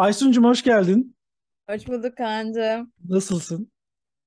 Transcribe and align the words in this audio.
Aysun'cum 0.00 0.44
hoş 0.44 0.62
geldin. 0.62 1.16
Hoş 1.70 1.88
bulduk 1.88 2.16
Kaan'cığım. 2.16 2.92
Nasılsın? 3.08 3.72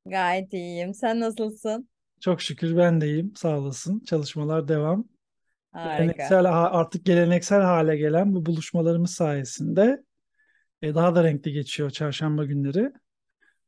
Gayet 0.05 0.53
iyiyim. 0.53 0.93
Sen 0.93 1.19
nasılsın? 1.19 1.89
Çok 2.19 2.41
şükür 2.41 2.77
ben 2.77 3.01
de 3.01 3.07
iyiyim. 3.07 3.33
Sağ 3.35 3.59
olasın. 3.59 3.99
Çalışmalar 3.99 4.67
devam. 4.67 5.07
Harika. 5.71 5.97
Geleneksel 5.97 6.45
artık 6.45 7.05
geleneksel 7.05 7.61
hale 7.61 7.97
gelen 7.97 8.35
bu 8.35 8.45
buluşmalarımız 8.45 9.11
sayesinde 9.11 10.03
e, 10.81 10.95
daha 10.95 11.15
da 11.15 11.23
renkli 11.23 11.53
geçiyor 11.53 11.89
çarşamba 11.89 12.45
günleri. 12.45 12.91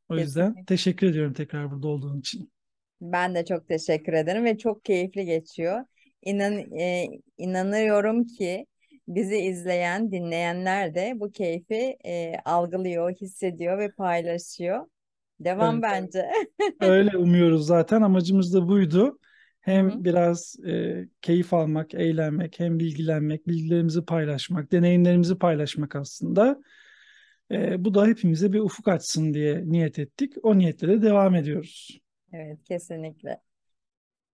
O 0.08 0.16
yüzden 0.16 0.48
Kesinlikle. 0.48 0.64
teşekkür 0.64 1.06
ediyorum 1.06 1.32
tekrar 1.32 1.70
burada 1.70 1.88
olduğun 1.88 2.20
için. 2.20 2.52
Ben 3.00 3.34
de 3.34 3.44
çok 3.44 3.68
teşekkür 3.68 4.12
ederim 4.12 4.44
ve 4.44 4.58
çok 4.58 4.84
keyifli 4.84 5.24
geçiyor. 5.24 5.84
İnan, 6.22 6.52
e, 6.78 7.06
inanıyorum 7.38 8.26
ki 8.26 8.66
bizi 9.08 9.36
izleyen, 9.36 10.12
dinleyenler 10.12 10.94
de 10.94 11.12
bu 11.16 11.32
keyfi 11.32 11.96
e, 12.06 12.34
algılıyor, 12.44 13.10
hissediyor 13.10 13.78
ve 13.78 13.90
paylaşıyor. 13.90 14.86
Devam 15.40 15.74
Evet. 15.74 15.82
bence. 15.82 16.30
Öyle 16.80 17.16
umuyoruz 17.16 17.66
zaten. 17.66 18.02
Amacımız 18.02 18.54
da 18.54 18.68
buydu. 18.68 19.04
Hı 19.04 19.08
hı. 19.08 19.18
Hem 19.60 20.04
biraz 20.04 20.56
e, 20.66 21.04
keyif 21.22 21.54
almak, 21.54 21.94
eğlenmek, 21.94 22.60
hem 22.60 22.78
bilgilenmek, 22.78 23.48
bilgilerimizi 23.48 24.04
paylaşmak, 24.04 24.72
deneyimlerimizi 24.72 25.38
paylaşmak 25.38 25.96
aslında. 25.96 26.60
E, 27.50 27.84
bu 27.84 27.94
da 27.94 28.06
hepimize 28.06 28.52
bir 28.52 28.60
ufuk 28.60 28.88
açsın 28.88 29.34
diye 29.34 29.62
niyet 29.64 29.98
ettik. 29.98 30.32
O 30.42 30.58
niyetle 30.58 30.88
de 30.88 31.02
devam 31.02 31.34
ediyoruz. 31.34 32.00
Evet, 32.32 32.64
kesinlikle. 32.64 33.40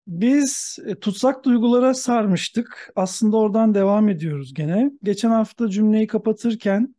Biz 0.06 0.78
e, 0.86 0.94
tutsak 0.94 1.44
duygulara 1.44 1.94
sarmıştık. 1.94 2.92
Aslında 2.96 3.36
oradan 3.36 3.74
devam 3.74 4.08
ediyoruz 4.08 4.54
gene. 4.54 4.90
Geçen 5.02 5.30
hafta 5.30 5.68
cümleyi 5.68 6.06
kapatırken 6.06 6.94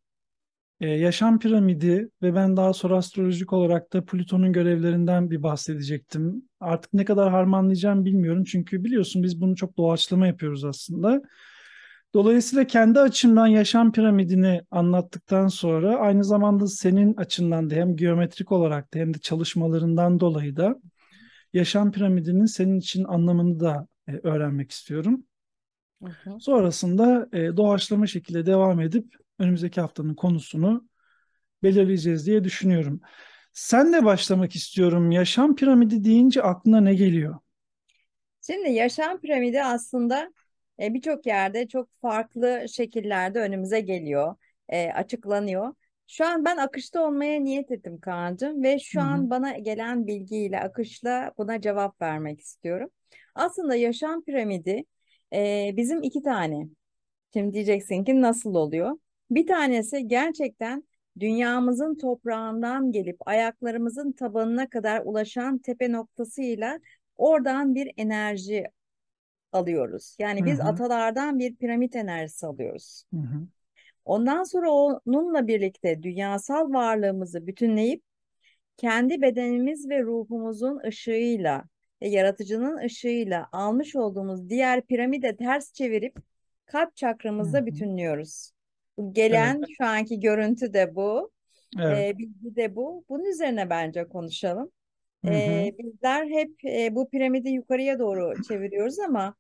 e, 0.82 0.90
yaşam 0.90 1.40
piramidi 1.40 2.10
ve 2.22 2.36
ben 2.36 2.58
daha 2.58 2.74
sonra 2.74 2.98
astrolojik 2.98 3.54
olarak 3.54 3.94
da 3.94 4.06
Plüton'un 4.06 4.54
görevlerinden 4.54 5.32
bir 5.32 5.44
bahsedecektim. 5.44 6.44
Artık 6.60 6.94
ne 6.94 7.06
kadar 7.06 7.32
harmanlayacağım 7.32 8.06
bilmiyorum. 8.06 8.44
Çünkü 8.44 8.84
biliyorsun 8.84 9.24
biz 9.24 9.42
bunu 9.42 9.56
çok 9.56 9.78
doğaçlama 9.78 10.28
yapıyoruz 10.28 10.66
aslında. 10.66 11.22
Dolayısıyla 12.14 12.68
kendi 12.68 13.00
açımdan 13.00 13.48
yaşam 13.48 13.92
piramidini 13.92 14.62
anlattıktan 14.72 15.48
sonra 15.48 15.96
aynı 15.98 16.24
zamanda 16.24 16.68
senin 16.68 17.14
açından 17.16 17.70
da 17.70 17.76
hem 17.76 17.96
geometrik 17.96 18.52
olarak 18.52 18.94
da 18.94 19.00
hem 19.00 19.14
de 19.14 19.20
çalışmalarından 19.20 20.20
dolayı 20.20 20.56
da 20.56 20.76
yaşam 21.54 21.92
piramidinin 21.92 22.46
senin 22.46 22.80
için 22.80 23.04
anlamını 23.04 23.60
da 23.60 23.88
e, 24.08 24.12
öğrenmek 24.24 24.72
istiyorum. 24.72 25.26
Hı 26.02 26.06
hı. 26.24 26.42
Sonrasında 26.42 27.30
e, 27.34 27.58
doğaçlama 27.58 28.08
şekilde 28.08 28.46
devam 28.46 28.80
edip 28.82 29.16
önümüzdeki 29.40 29.82
haftanın 29.82 30.16
konusunu 30.16 30.88
belirleyeceğiz 31.64 32.28
diye 32.28 32.44
düşünüyorum. 32.44 33.02
Senle 33.54 34.06
başlamak 34.06 34.56
istiyorum. 34.56 35.12
Yaşam 35.12 35.56
piramidi 35.56 36.04
deyince 36.04 36.44
aklına 36.44 36.82
ne 36.82 36.96
geliyor? 36.96 37.40
Şimdi 38.42 38.70
yaşam 38.70 39.20
piramidi 39.22 39.64
aslında 39.64 40.34
e, 40.80 40.94
birçok 40.94 41.26
yerde 41.26 41.68
çok 41.68 41.90
farklı 42.02 42.66
şekillerde 42.70 43.40
önümüze 43.40 43.80
geliyor, 43.82 44.36
e, 44.70 44.92
açıklanıyor. 44.92 45.74
Şu 46.08 46.26
an 46.26 46.46
ben 46.46 46.58
akışta 46.58 47.08
olmaya 47.08 47.40
niyet 47.42 47.72
ettim 47.72 48.00
Kaan'cığım 48.00 48.64
ve 48.64 48.80
Hı 48.94 49.00
şu 49.00 49.02
hı. 49.02 49.02
an 49.02 49.30
bana 49.30 49.52
gelen 49.58 50.08
bilgiyle 50.08 50.60
akışla 50.60 51.32
buna 51.38 51.62
cevap 51.62 52.02
vermek 52.02 52.40
istiyorum. 52.42 52.90
Aslında 53.36 53.76
yaşam 53.76 54.24
piramidi 54.24 54.84
e, 55.34 55.72
bizim 55.78 56.04
iki 56.04 56.22
tane. 56.22 56.68
Şimdi 57.34 57.54
diyeceksin 57.54 58.04
ki 58.04 58.22
nasıl 58.22 58.56
oluyor? 58.56 58.98
Bir 59.32 59.48
tanesi 59.48 60.08
gerçekten 60.08 60.84
dünyamızın 61.20 61.96
toprağından 61.98 62.92
gelip 62.92 63.28
ayaklarımızın 63.28 64.12
tabanına 64.12 64.70
kadar 64.70 65.02
ulaşan 65.06 65.58
tepe 65.58 65.92
noktasıyla 65.92 66.80
oradan 67.18 67.76
bir 67.76 67.92
enerji 67.98 68.66
alıyoruz. 69.52 70.18
Hı 70.20 70.20
Yani 70.20 70.46
biz 70.46 70.60
hı. 70.60 70.62
atalardan 70.62 71.40
bir 71.40 71.56
piramit 71.56 71.96
enerjisi 71.96 72.48
alıyoruz. 72.48 73.04
Hı 73.14 73.18
hı. 73.18 73.48
Ondan 74.06 74.44
sonra 74.44 74.72
onunla 74.72 75.48
birlikte 75.48 76.04
dünyasal 76.04 76.74
varlığımızı 76.74 77.48
bütünleyip 77.48 78.04
kendi 78.78 79.22
bedenimiz 79.22 79.90
ve 79.90 80.02
ruhumuzun 80.04 80.80
ışığıyla 80.88 81.64
ve 82.02 82.08
yaratıcının 82.08 82.78
ışığıyla 82.78 83.50
almış 83.52 83.96
olduğumuz 83.96 84.50
diğer 84.50 84.82
piramide 84.86 85.36
ters 85.36 85.74
çevirip 85.74 86.18
kalp 86.66 86.96
çakramızda 86.96 87.66
bütünlüyoruz. 87.66 88.52
Bu 88.98 89.14
Evet. 89.30 89.54
gelen 89.54 89.66
şu 89.78 89.86
anki 89.86 90.20
görüntü 90.20 90.74
de 90.74 90.96
bu, 90.96 91.32
Evet. 91.80 92.08
e, 92.08 92.18
bilgi 92.18 92.56
de 92.56 92.76
bu. 92.76 93.06
Bunun 93.10 93.26
üzerine 93.26 93.70
bence 93.70 94.08
konuşalım. 94.08 94.72
Hı 95.24 95.28
hı. 95.36 95.68
E, 95.68 95.76
bizler 95.80 96.28
hep 96.28 96.66
e, 96.66 96.96
bu 96.96 97.10
piramidi 97.10 97.50
yukarıya 97.50 98.00
doğru 98.00 98.42
çeviriyoruz 98.42 99.00
ama 99.00 99.36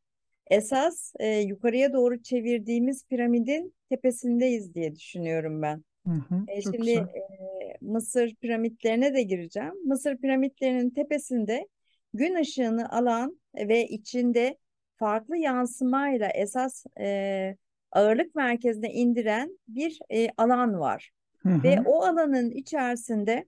esas 0.47 1.13
e, 1.19 1.27
yukarıya 1.39 1.93
doğru 1.93 2.23
çevirdiğimiz 2.23 3.07
piramidin 3.07 3.75
tepesindeyiz 3.89 4.73
diye 4.75 4.95
düşünüyorum 4.95 5.61
ben. 5.61 5.83
Hı 6.07 6.11
hı. 6.13 6.47
E, 6.47 6.61
şimdi 6.61 6.91
güzel. 6.93 7.07
e, 7.15 7.77
Mısır 7.81 8.35
piramitlerine 8.35 9.13
de 9.13 9.23
gireceğim. 9.23 9.73
Mısır 9.85 10.17
piramitlerinin 10.17 10.89
tepesinde 10.89 11.67
gün 12.13 12.35
ışığını 12.35 12.89
alan 12.91 13.39
ve 13.55 13.87
içinde 13.87 14.57
farklı 14.97 15.37
yansımayla 15.37 16.29
esas 16.29 16.85
e, 16.99 17.57
ağırlık 17.91 18.35
merkezine 18.35 18.93
indiren 18.93 19.59
bir 19.67 19.99
e, 20.11 20.27
alan 20.37 20.79
var. 20.79 21.11
Hı 21.37 21.49
Ve 21.63 21.79
hı. 21.79 21.83
o 21.85 22.03
alanın 22.03 22.51
içerisinde 22.51 23.45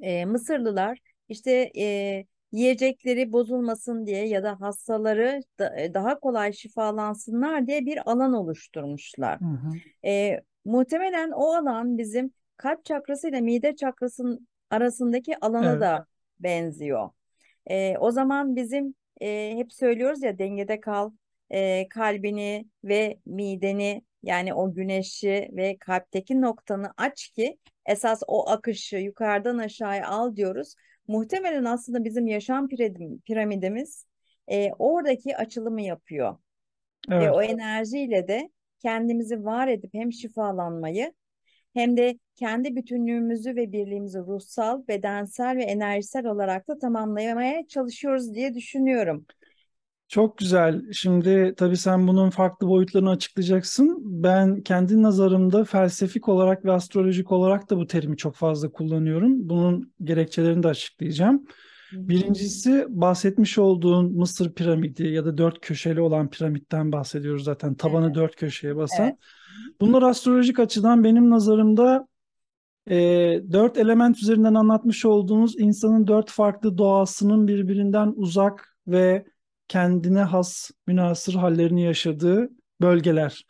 e, 0.00 0.24
Mısırlılar 0.24 0.98
işte 1.28 1.70
e, 1.78 2.24
yiyecekleri 2.52 3.32
bozulmasın 3.32 4.06
diye 4.06 4.28
ya 4.28 4.42
da 4.42 4.60
hastaları 4.60 5.40
da- 5.58 5.80
e, 5.80 5.94
daha 5.94 6.20
kolay 6.20 6.52
şifalansınlar 6.52 7.66
diye 7.66 7.86
bir 7.86 8.10
alan 8.10 8.32
oluşturmuşlar. 8.32 9.40
Hı 9.40 9.44
hı. 9.44 9.72
E, 10.08 10.40
muhtemelen 10.64 11.30
o 11.30 11.54
alan 11.54 11.98
bizim 11.98 12.30
kalp 12.56 12.84
çakrası 12.84 13.28
ile 13.28 13.40
mide 13.40 13.76
çakrasının 13.76 14.48
arasındaki 14.70 15.36
alana 15.40 15.70
Evet. 15.70 15.80
da 15.80 16.06
benziyor. 16.40 17.10
E, 17.70 17.98
o 17.98 18.10
zaman 18.10 18.56
bizim 18.56 18.94
e, 19.20 19.52
hep 19.56 19.72
söylüyoruz 19.72 20.22
ya 20.22 20.38
dengede 20.38 20.80
kal, 20.80 21.10
e, 21.50 21.88
kalbini 21.88 22.66
ve 22.84 23.18
mideni 23.26 24.02
yani 24.22 24.54
o 24.54 24.74
güneşi 24.74 25.48
ve 25.52 25.76
kalpteki 25.80 26.40
noktanı 26.40 26.92
aç 26.96 27.28
ki 27.28 27.58
esas 27.86 28.22
o 28.26 28.50
akışı 28.50 28.96
yukarıdan 28.96 29.58
aşağıya 29.58 30.08
al 30.08 30.36
diyoruz. 30.36 30.74
Muhtemelen 31.08 31.64
aslında 31.64 32.04
bizim 32.04 32.26
yaşam 32.26 32.68
piramidimiz 33.26 34.06
e, 34.50 34.70
oradaki 34.78 35.36
açılımı 35.36 35.82
yapıyor 35.82 36.38
ve 37.18 37.30
Evet. 37.30 37.30
o 37.30 37.42
enerjiyle 37.42 38.28
de 38.28 38.50
kendimizi 38.78 39.44
var 39.44 39.68
edip 39.68 39.94
hem 39.94 40.12
şifalanmayı 40.12 41.12
hem 41.74 41.96
de 41.96 42.18
kendi 42.36 42.76
bütünlüğümüzü 42.76 43.56
ve 43.56 43.72
birliğimizi 43.72 44.18
ruhsal, 44.18 44.88
bedensel 44.88 45.56
ve 45.56 45.64
enerjisel 45.64 46.26
olarak 46.26 46.68
da 46.68 46.78
tamamlamaya 46.78 47.68
çalışıyoruz 47.68 48.34
diye 48.34 48.54
düşünüyorum. 48.54 49.26
Çok 50.08 50.38
güzel. 50.38 50.82
Şimdi 50.92 51.54
tabii 51.56 51.76
sen 51.76 52.08
bunun 52.08 52.30
farklı 52.30 52.68
boyutlarını 52.68 53.10
açıklayacaksın. 53.10 54.02
Ben 54.04 54.60
kendi 54.60 55.02
nazarımda 55.02 55.64
felsefik 55.64 56.28
olarak 56.28 56.64
ve 56.64 56.72
astrolojik 56.72 57.32
olarak 57.32 57.70
da 57.70 57.76
bu 57.76 57.86
terimi 57.86 58.16
çok 58.16 58.34
fazla 58.34 58.70
kullanıyorum. 58.70 59.48
Bunun 59.48 59.92
gerekçelerini 60.02 60.62
de 60.62 60.68
açıklayacağım. 60.68 61.46
Birincisi 61.92 62.86
bahsetmiş 62.88 63.58
olduğun 63.58 64.12
Mısır 64.12 64.52
piramidi 64.54 65.06
ya 65.08 65.24
da 65.24 65.38
dört 65.38 65.60
köşeli 65.60 66.00
olan 66.00 66.30
piramitten 66.30 66.92
bahsediyoruz 66.92 67.44
zaten. 67.44 67.74
Tabanı 67.74 68.04
Evet, 68.06 68.14
dört 68.16 68.36
köşeye 68.36 68.76
basan. 68.76 69.06
evet. 69.06 69.16
Bunlar 69.80 70.02
astrolojik 70.02 70.58
açıdan 70.58 71.04
benim 71.04 71.30
nazarımda 71.30 72.08
e, 72.90 72.96
dört 73.52 73.78
element 73.78 74.18
üzerinden 74.22 74.54
anlatmış 74.54 75.04
olduğunuz 75.04 75.60
insanın 75.60 76.06
dört 76.06 76.30
farklı 76.30 76.78
doğasının 76.78 77.48
birbirinden 77.48 78.12
uzak 78.16 78.76
ve 78.86 79.24
kendine 79.68 80.20
has 80.20 80.70
münasır 80.86 81.34
hallerini 81.34 81.82
yaşadığı 81.82 82.48
bölgeler. 82.80 83.44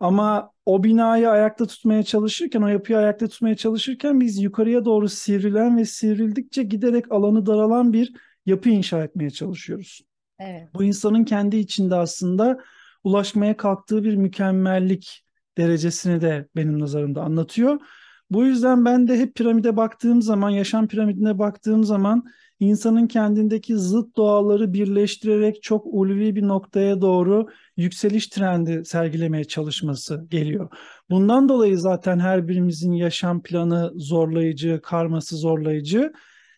Ama 0.00 0.52
o 0.66 0.84
binayı 0.84 1.30
ayakta 1.30 1.66
tutmaya 1.66 2.02
çalışırken, 2.02 2.62
o 2.62 2.68
yapıyı 2.68 2.98
ayakta 2.98 3.28
tutmaya 3.28 3.56
çalışırken 3.56 4.20
biz 4.20 4.42
yukarıya 4.42 4.84
doğru 4.84 5.08
sivrilen 5.08 5.78
ve 5.78 5.84
sivrildikçe 5.84 6.62
giderek 6.62 7.12
alanı 7.12 7.46
daralan 7.46 7.92
bir 7.92 8.12
yapı 8.46 8.68
inşa 8.68 9.04
etmeye 9.04 9.30
çalışıyoruz. 9.30 10.00
Evet. 10.38 10.68
Bu 10.74 10.84
insanın 10.84 11.24
kendi 11.24 11.56
içinde 11.56 11.94
aslında 11.94 12.58
ulaşmaya 13.04 13.56
kalktığı 13.56 14.04
bir 14.04 14.16
mükemmellik 14.16 15.24
derecesini 15.58 16.20
de 16.20 16.48
benim 16.56 16.80
nazarımda 16.80 17.22
anlatıyor. 17.22 17.80
Bu 18.30 18.44
yüzden 18.44 18.84
ben 18.84 19.08
de 19.08 19.18
hep 19.18 19.34
piramide 19.34 19.76
baktığım 19.76 20.22
zaman, 20.22 20.50
yaşam 20.50 20.88
piramidine 20.88 21.38
baktığım 21.38 21.84
zaman 21.84 22.24
insanın 22.60 23.06
kendindeki 23.06 23.76
zıt 23.76 24.16
doğaları 24.16 24.72
birleştirerek 24.72 25.62
çok 25.62 25.86
ulvi 25.86 26.36
bir 26.36 26.42
noktaya 26.42 27.00
doğru 27.00 27.46
yükseliş 27.76 28.28
trendi 28.28 28.84
sergilemeye 28.84 29.44
çalışması 29.44 30.26
geliyor. 30.30 30.70
Bundan 31.10 31.48
dolayı 31.48 31.78
zaten 31.78 32.18
her 32.18 32.48
birimizin 32.48 32.92
yaşam 32.92 33.42
planı 33.42 33.92
zorlayıcı, 33.94 34.80
karması 34.82 35.36
zorlayıcı. 35.36 36.12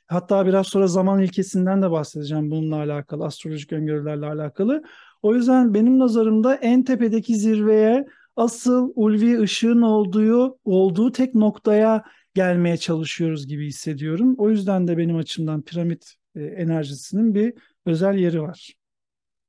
Hatta 0.07 0.47
biraz 0.47 0.67
sonra 0.67 0.87
zaman 0.87 1.23
ilkesinden 1.23 1.83
de 1.83 1.91
bahsedeceğim 1.91 2.51
bununla 2.51 2.77
alakalı, 2.77 3.25
astrolojik 3.25 3.73
öngörülerle 3.73 4.27
alakalı. 4.27 4.83
O 5.23 5.35
yüzden 5.35 5.75
benim 5.75 5.99
nazarımda 5.99 6.55
en 6.55 6.83
tepedeki 6.83 7.37
zirveye 7.37 8.07
asıl 8.37 8.93
ulvi 8.95 9.41
ışığın 9.41 9.83
olduğu 9.83 10.59
olduğu 10.65 11.13
tek 11.13 11.35
noktaya 11.35 12.05
gelmeye 12.35 12.77
çalışıyoruz 12.77 13.47
gibi 13.47 13.67
hissediyorum. 13.67 14.35
O 14.39 14.51
yüzden 14.51 14.89
de 14.89 14.99
benim 14.99 15.17
açımdan 15.17 15.63
piramit 15.63 16.15
e, 16.37 16.45
enerjisinin 16.45 17.35
bir 17.35 17.55
özel 17.87 18.15
yeri 18.15 18.43
var. 18.43 18.75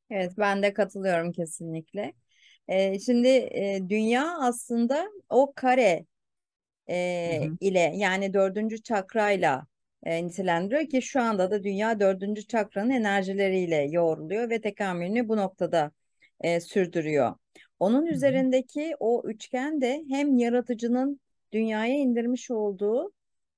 Evet, 0.09 0.33
ben 0.37 0.63
de 0.63 0.73
katılıyorum 0.73 1.31
kesinlikle. 1.31 2.13
Ee, 2.67 2.99
şimdi 2.99 3.27
e, 3.27 3.79
dünya 3.89 4.37
aslında 4.39 5.07
o 5.29 5.53
kare 5.55 6.05
e, 6.89 7.41
Hı 7.41 7.45
hı. 7.45 7.57
ile 7.61 7.79
yani 7.95 8.33
dördüncü 8.33 8.83
çakrayla 8.83 9.67
e, 10.03 10.25
nitelendiriyor 10.27 10.89
ki 10.89 11.01
şu 11.01 11.21
anda 11.21 11.51
da 11.51 11.63
dünya 11.63 11.99
dördüncü 11.99 12.47
çakranın 12.47 12.89
enerjileriyle 12.89 13.77
yoğruluyor 13.91 14.49
ve 14.49 14.61
tekamülünü 14.61 15.29
bu 15.29 15.37
noktada 15.37 15.91
e, 16.41 16.61
sürdürüyor. 16.61 17.35
Onun 17.79 18.05
üzerindeki 18.05 18.95
o 18.99 19.23
üçgen 19.25 19.81
de 19.81 20.03
hem 20.09 20.37
yaratıcının 20.37 21.19
dünyaya 21.51 21.95
indirmiş 21.95 22.51
olduğu 22.51 23.13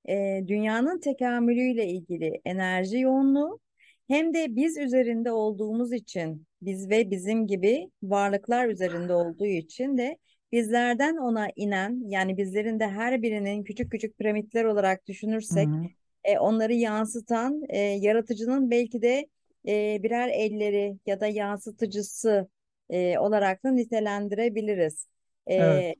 e, 0.08 0.44
dünyanın 0.46 1.00
tekamülüyle 1.00 1.86
ilgili 1.86 2.40
enerji 2.44 2.98
yoğunluğu 2.98 3.60
hem 4.08 4.34
de 4.34 4.56
biz 4.56 4.78
üzerinde 4.78 5.32
olduğumuz 5.32 5.92
için 5.92 6.46
biz 6.62 6.90
ve 6.90 7.10
bizim 7.10 7.46
gibi 7.46 7.90
varlıklar 8.02 8.68
üzerinde 8.68 9.14
olduğu 9.14 9.46
için 9.46 9.98
de 9.98 10.18
bizlerden 10.52 11.16
ona 11.16 11.48
inen 11.56 12.02
yani 12.08 12.36
bizlerin 12.36 12.80
de 12.80 12.88
her 12.88 13.22
birinin 13.22 13.64
küçük 13.64 13.90
küçük 13.92 14.18
piramitler 14.18 14.64
olarak 14.64 15.06
düşünürsek 15.06 15.68
e, 16.24 16.38
onları 16.38 16.74
yansıtan 16.74 17.62
e, 17.68 17.78
yaratıcının 17.78 18.70
belki 18.70 19.02
de 19.02 19.26
e, 19.68 20.02
birer 20.02 20.28
elleri 20.28 20.96
ya 21.06 21.20
da 21.20 21.26
yansıtıcısı 21.26 22.48
e, 22.90 23.18
olarak 23.18 23.64
da 23.64 23.70
nitelendirebiliriz. 23.72 25.08
Evet, 25.58 25.86
E, 25.88 25.94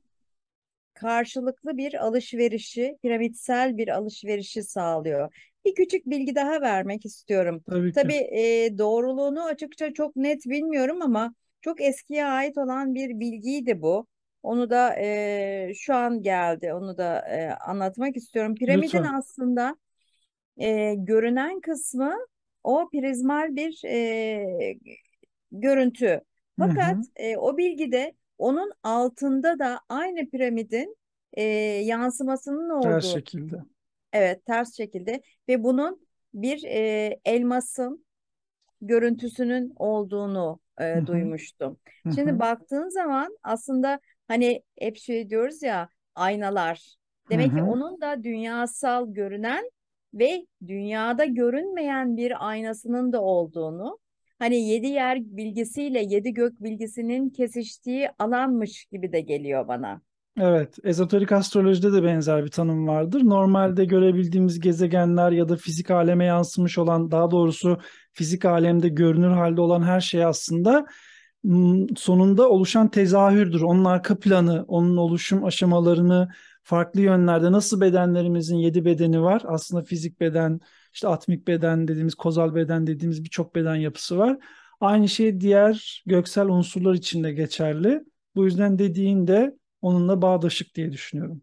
karşılıklı 0.93 1.77
bir 1.77 2.05
alışverişi, 2.05 2.97
piramitsel 3.01 3.77
bir 3.77 3.87
alışverişi 3.87 4.63
sağlıyor. 4.63 5.33
Bir 5.65 5.75
küçük 5.75 6.05
bilgi 6.05 6.35
daha 6.35 6.61
vermek 6.61 7.05
istiyorum. 7.05 7.63
tabii. 7.65 7.93
Tabii 7.93 8.13
e, 8.13 8.77
doğruluğunu 8.77 9.43
açıkça 9.45 9.93
çok 9.93 10.15
net 10.15 10.45
bilmiyorum 10.45 11.01
ama 11.01 11.33
çok 11.61 11.81
eskiye 11.81 12.25
ait 12.25 12.57
olan 12.57 12.95
bir 12.95 13.19
bilgiydi 13.19 13.81
bu. 13.81 14.07
Onu 14.43 14.69
da 14.69 14.95
e, 14.99 15.71
şu 15.75 15.95
an 15.95 16.21
geldi. 16.23 16.73
Onu 16.73 16.97
da 16.97 17.19
e, 17.29 17.49
anlatmak 17.51 18.17
istiyorum. 18.17 18.55
Piramidin 18.55 19.03
Lütfen. 19.03 19.03
aslında 19.03 19.77
e, 20.57 20.93
görünen 20.97 21.61
kısmı 21.61 22.15
o 22.63 22.89
prizmal 22.91 23.55
bir 23.55 23.81
e, 23.85 24.77
görüntü. 25.51 26.21
Hı 26.59 26.63
Fakat 26.63 26.97
hı. 27.03 27.07
e, 27.15 27.37
o 27.37 27.57
bilgide 27.57 28.13
onun 28.37 28.71
altında 28.83 29.59
da 29.59 29.81
aynı 29.89 30.29
piramidin 30.29 30.97
e, 31.33 31.43
yansımasının 31.85 32.69
Ters 32.79 33.05
olduğu, 33.05 33.05
şekilde. 33.05 33.63
evet 34.13 34.45
ters 34.45 34.77
şekilde 34.77 35.21
ve 35.49 35.63
bunun 35.63 36.07
bir 36.33 36.63
e, 36.63 37.19
elmasın 37.25 38.05
görüntüsünün 38.81 39.73
olduğunu 39.75 40.59
Hı 40.93 40.99
e, 40.99 41.01
hı. 41.01 41.07
duymuştum. 41.07 41.79
Hı 42.05 42.09
Şimdi 42.09 42.39
hı. 42.39 42.39
baktığın 42.39 42.89
zaman 42.89 43.37
aslında 43.43 43.99
hani 44.27 44.63
hep 44.79 44.97
şey 44.97 45.29
diyoruz 45.29 45.63
ya 45.63 45.89
aynalar. 46.15 46.95
Hı 47.31 47.33
Demek 47.33 47.55
ki 47.55 47.63
hı. 47.63 47.63
onun 47.63 48.01
da 48.01 48.23
dünyasal 48.23 49.13
görünen 49.13 49.71
ve 50.13 50.45
dünyada 50.67 51.25
görünmeyen 51.25 52.17
bir 52.17 52.47
aynasının 52.49 53.13
da 53.13 53.21
olduğunu, 53.21 53.99
hani 54.39 54.69
yedi 54.69 54.87
yer 54.87 55.19
bilgisiyle 55.23 55.99
yedi 55.99 56.33
gök 56.33 56.63
bilgisinin 56.63 57.29
kesiştiği 57.29 58.09
alanmış 58.19 58.85
gibi 58.85 59.11
de 59.11 59.21
geliyor 59.21 59.67
bana. 59.67 60.01
Evet, 60.39 60.77
ezoterik 60.83 61.31
astrolojide 61.31 61.93
de 61.93 62.03
benzer 62.03 62.45
bir 62.45 62.51
tanım 62.51 62.87
vardır. 62.87 63.21
Normalde 63.23 63.85
görebildiğimiz 63.85 64.59
gezegenler 64.59 65.31
ya 65.31 65.49
da 65.49 65.55
fizik 65.55 65.91
aleme 65.91 66.25
yansımış 66.25 66.77
olan, 66.77 67.11
daha 67.11 67.31
doğrusu 67.31 67.77
fizik 68.13 68.45
alemde 68.45 68.89
görünür 68.89 69.31
halde 69.31 69.61
olan 69.61 69.81
her 69.81 70.01
şey 70.01 70.25
aslında 70.25 70.85
sonunda 71.95 72.49
oluşan 72.49 72.87
tezahürdür. 72.87 73.61
Onun 73.61 73.85
arka 73.85 74.19
planı, 74.19 74.65
onun 74.67 74.97
oluşum 74.97 75.45
aşamalarını 75.45 76.29
farklı 76.63 77.01
yönlerde 77.01 77.51
nasıl 77.51 77.81
bedenlerimizin 77.81 78.57
yedi 78.57 78.85
bedeni 78.85 79.21
var. 79.21 79.41
Aslında 79.45 79.83
fizik 79.83 80.19
beden, 80.19 80.59
işte 80.97 81.07
atmik 81.07 81.47
beden 81.47 81.87
dediğimiz, 81.87 82.15
kozal 82.15 82.55
beden 82.55 82.87
dediğimiz 82.87 83.23
birçok 83.23 83.55
beden 83.55 83.75
yapısı 83.75 84.17
var. 84.17 84.37
Aynı 84.81 85.09
şey 85.09 85.41
diğer 85.41 86.03
göksel 86.05 86.45
unsurlar 86.47 86.93
için 86.93 87.23
de 87.23 87.33
geçerli. 87.33 88.03
Bu 88.35 88.45
yüzden 88.45 88.79
dediğinde 88.79 89.57
onunla 89.81 90.21
bağdaşık 90.21 90.75
diye 90.75 90.91
düşünüyorum. 90.91 91.41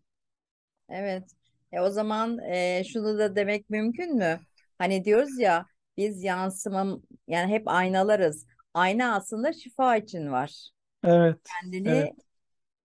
Evet. 0.88 1.30
E 1.72 1.80
o 1.80 1.90
zaman 1.90 2.38
e, 2.38 2.84
şunu 2.92 3.18
da 3.18 3.36
demek 3.36 3.70
mümkün 3.70 4.16
mü? 4.16 4.40
Hani 4.78 5.04
diyoruz 5.04 5.38
ya 5.38 5.66
biz 5.96 6.24
yansımam 6.24 7.02
yani 7.28 7.52
hep 7.52 7.68
aynalarız. 7.68 8.46
Ayna 8.74 9.14
aslında 9.16 9.52
şifa 9.52 9.96
için 9.96 10.32
var. 10.32 10.70
Evet, 11.04 11.38
evet, 11.86 12.10
Kendini 12.12 12.14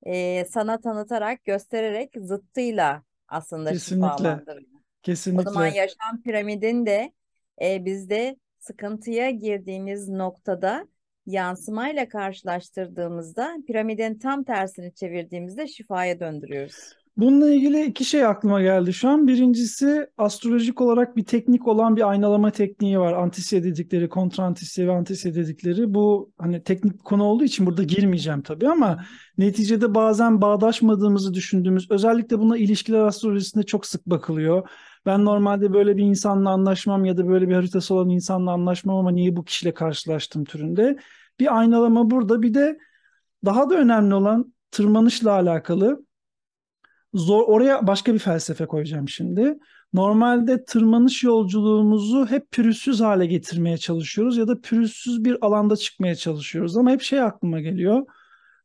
e, 0.04 0.45
sana 0.45 0.81
tanıtarak, 0.81 1.45
göstererek 1.45 2.13
zıttıyla 2.22 3.04
aslında 3.27 3.74
kesinlikle, 3.74 4.15
şifalandırıyor. 4.15 4.79
O 5.07 5.42
zaman 5.42 5.63
kesinlikle. 5.63 5.78
yaşam 5.78 6.22
piramidin 6.24 6.86
de 6.86 7.12
e, 7.62 7.86
bizde 7.86 8.36
sıkıntıya 8.60 9.30
girdiğimiz 9.30 10.10
noktada 10.10 10.88
yansımayla 11.25 12.10
karşılaştırdığımızda 12.10 13.57
piramidin 13.68 14.19
tam 14.19 14.44
tersini 14.44 14.94
çevirdiğimizde 14.94 15.68
şifaya 15.68 16.19
döndürüyoruz. 16.19 16.94
Bununla 17.18 17.50
ilgili 17.54 17.86
iki 17.86 18.06
şey 18.06 18.25
aklıma 18.25 18.62
geldi 18.62 18.94
şu 18.94 19.10
an. 19.10 19.28
Birincisi 19.28 20.07
astrolojik 20.18 20.81
olarak 20.81 21.18
bir 21.18 21.25
teknik 21.25 21.68
olan 21.68 21.96
bir 21.96 22.10
aynalama 22.10 22.51
tekniği 22.51 23.00
var. 23.00 23.13
Antisiye 23.13 23.63
dedikleri, 23.63 24.10
kontrantisiye 24.10 24.88
ve 24.88 24.91
antisiye 24.91 25.36
dedikleri. 25.36 25.94
Bu 25.94 26.32
hani 26.38 26.63
teknik 26.63 26.94
bir 26.94 27.03
konu 27.03 27.24
olduğu 27.24 27.44
için 27.44 27.65
burada 27.65 27.84
girmeyeceğim 27.84 28.41
tabii 28.41 28.70
ama 28.70 29.06
neticede 29.38 29.96
bazen 29.96 30.41
bağdaşmadığımızı 30.41 31.34
düşündüğümüz, 31.34 31.91
özellikle 31.91 32.39
buna 32.39 32.58
ilişkiler 32.58 33.00
astrolojisinde 33.00 33.63
çok 33.63 33.86
sık 33.86 34.06
bakılıyor. 34.06 34.70
Ben 35.06 35.25
normalde 35.25 35.74
böyle 35.74 35.98
bir 35.98 36.03
insanla 36.03 36.50
anlaşmam 36.50 37.06
ya 37.06 37.18
da 37.18 37.27
böyle 37.27 37.50
bir 37.50 37.53
haritası 37.53 37.96
olan 37.96 38.10
insanla 38.10 38.51
anlaşmam 38.51 38.98
ama 38.98 39.12
niye 39.12 39.36
bu 39.36 39.44
kişiyle 39.46 39.74
karşılaştım 39.74 40.44
türünde. 40.44 40.98
Bir 41.39 41.60
aynalama 41.60 42.12
burada. 42.12 42.41
Bir 42.41 42.53
de 42.53 42.79
daha 43.46 43.70
da 43.70 43.75
önemli 43.75 44.15
olan 44.15 44.53
tırmanışla 44.72 45.32
alakalı. 45.32 46.06
Zor, 47.13 47.44
oraya 47.48 47.88
başka 47.88 48.13
bir 48.13 48.20
felsefe 48.20 48.65
koyacağım 48.65 49.10
şimdi. 49.10 49.58
Normalde 49.94 50.65
tırmanış 50.65 51.24
yolculuğumuzu 51.24 52.25
hep 52.25 52.51
pürüzsüz 52.51 53.01
hale 53.01 53.25
getirmeye 53.25 53.77
çalışıyoruz 53.77 54.38
ya 54.38 54.48
da 54.48 54.62
pürüzsüz 54.62 55.24
bir 55.25 55.38
alanda 55.41 55.75
çıkmaya 55.75 56.15
çalışıyoruz. 56.15 56.77
Ama 56.77 56.91
hep 56.91 57.01
şey 57.01 57.22
aklıma 57.22 57.60
geliyor. 57.60 58.06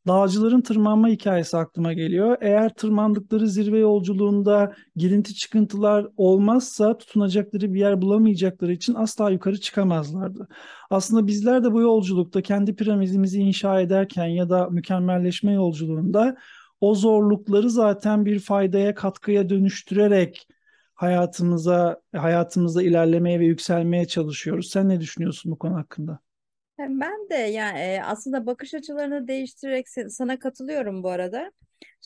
Dağcıların 0.06 0.60
tırmanma 0.60 1.08
hikayesi 1.08 1.56
aklıma 1.56 1.92
geliyor. 1.92 2.36
Eğer 2.40 2.74
tırmandıkları 2.74 3.48
zirve 3.48 3.78
yolculuğunda 3.78 4.74
girinti 4.96 5.34
çıkıntılar 5.34 6.06
olmazsa 6.16 6.98
tutunacakları 6.98 7.74
bir 7.74 7.80
yer 7.80 8.02
bulamayacakları 8.02 8.72
için 8.72 8.94
asla 8.94 9.30
yukarı 9.30 9.60
çıkamazlardı. 9.60 10.48
Aslında 10.90 11.26
bizler 11.26 11.64
de 11.64 11.72
bu 11.72 11.80
yolculukta 11.80 12.42
kendi 12.42 12.76
piramidimizi 12.76 13.40
inşa 13.40 13.80
ederken 13.80 14.26
ya 14.26 14.50
da 14.50 14.68
mükemmelleşme 14.70 15.52
yolculuğunda 15.52 16.36
o 16.80 16.94
zorlukları 16.94 17.70
zaten 17.70 18.24
bir 18.26 18.38
faydaya, 18.38 18.94
katkıya 18.94 19.48
dönüştürerek 19.48 20.48
hayatımıza 20.94 22.00
hayatımızda 22.16 22.82
ilerlemeye 22.82 23.40
ve 23.40 23.46
yükselmeye 23.46 24.06
çalışıyoruz. 24.06 24.70
Sen 24.70 24.88
ne 24.88 25.00
düşünüyorsun 25.00 25.52
bu 25.52 25.58
konu 25.58 25.74
hakkında? 25.74 26.18
Ben 26.78 27.28
de 27.30 27.34
yani 27.34 28.04
aslında 28.04 28.46
bakış 28.46 28.74
açılarını 28.74 29.28
değiştirerek 29.28 29.88
sana 30.08 30.38
katılıyorum 30.38 31.02
bu 31.02 31.08
arada. 31.08 31.52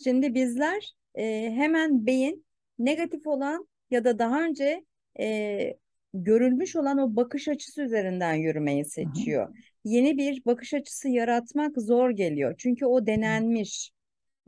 Şimdi 0.04 0.34
bizler 0.34 0.92
e, 1.14 1.50
hemen 1.50 2.06
beyin 2.06 2.46
negatif 2.78 3.26
olan 3.26 3.68
ya 3.90 4.04
da 4.04 4.18
daha 4.18 4.42
önce 4.42 4.84
e, 5.20 5.76
görülmüş 6.14 6.76
olan 6.76 6.98
o 6.98 7.16
bakış 7.16 7.48
açısı 7.48 7.82
üzerinden 7.82 8.34
yürümeyi 8.34 8.82
Hı 8.82 8.87
hı. 8.87 8.90
seçiyor. 8.90 9.56
Yeni 9.84 10.18
bir 10.18 10.44
bakış 10.44 10.75
açısı 10.75 11.08
yaratmak 11.08 11.78
zor 11.78 12.10
geliyor. 12.10 12.54
Çünkü 12.58 12.87
o 12.87 13.06
denenmiş 13.06 13.90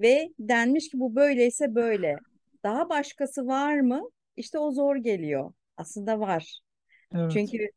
ve 0.01 0.29
denmiş 0.39 0.89
ki 0.89 1.01
bu 1.01 1.17
böyleyse 1.17 1.75
böyle. 1.75 2.17
Daha 2.65 2.89
başkası 2.89 3.47
var 3.47 3.81
mı? 3.81 4.09
İşte 4.37 4.59
o 4.59 4.73
zor 4.73 4.97
geliyor. 4.97 5.53
Aslında 5.77 6.21
var. 6.21 6.61
Evet. 7.15 7.31
Çünkü 7.33 7.71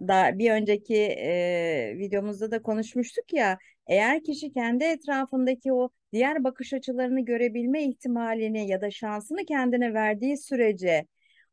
daha 0.00 0.38
bir 0.38 0.50
önceki 0.50 0.96
e, 0.96 1.94
videomuzda 1.98 2.50
da 2.50 2.62
konuşmuştuk 2.62 3.32
ya 3.32 3.58
Eğer 3.86 4.24
kişi 4.24 4.52
kendi 4.52 4.84
etrafındaki 4.84 5.72
o 5.72 5.90
diğer 6.12 6.44
bakış 6.44 6.72
açılarını 6.72 7.24
görebilme 7.24 7.84
ihtimalini 7.84 8.68
ya 8.68 8.80
da 8.80 8.90
şansını 8.90 9.44
kendine 9.44 9.94
verdiği 9.94 10.36
sürece 10.36 11.06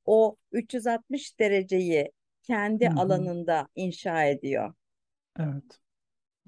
o 0.06 0.36
360 0.52 1.40
dereceyi 1.40 2.12
kendi 2.44 2.88
Hı 2.88 2.90
hı. 2.90 2.96
alanında 2.96 3.68
inşa 3.76 4.24
ediyor. 4.24 4.74
Evet. 5.40 5.80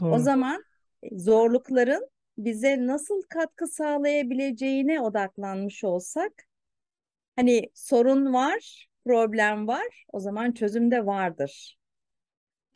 O 0.10 0.20
Doğru. 0.20 0.20
zaman 0.20 0.66
e, 1.04 1.20
zorlukların 1.20 2.10
bize 2.38 2.88
nasıl 2.88 3.22
katkı 3.30 3.68
sağlayabileceğine 3.68 5.02
odaklanmış 5.02 5.84
olsak, 5.84 6.48
hani 7.36 7.72
sorun 7.74 8.34
var, 8.34 8.88
problem 9.06 9.68
var, 9.68 10.06
o 10.14 10.20
zaman 10.20 10.52
çözüm 10.52 10.92
de 10.92 11.06
vardır. 11.06 11.78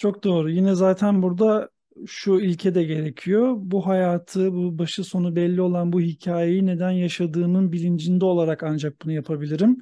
Çok 0.01 0.23
doğru. 0.23 0.49
Yine 0.51 0.75
zaten 0.75 1.21
burada 1.21 1.69
şu 2.07 2.39
ilke 2.39 2.75
de 2.75 2.83
gerekiyor. 2.83 3.53
Bu 3.57 3.87
hayatı, 3.87 4.53
bu 4.53 4.77
başı 4.77 5.03
sonu 5.03 5.35
belli 5.35 5.61
olan 5.61 5.93
bu 5.93 6.01
hikayeyi 6.01 6.65
neden 6.65 6.91
yaşadığımın 6.91 7.71
bilincinde 7.71 8.25
olarak 8.25 8.63
ancak 8.63 9.01
bunu 9.03 9.11
yapabilirim. 9.11 9.77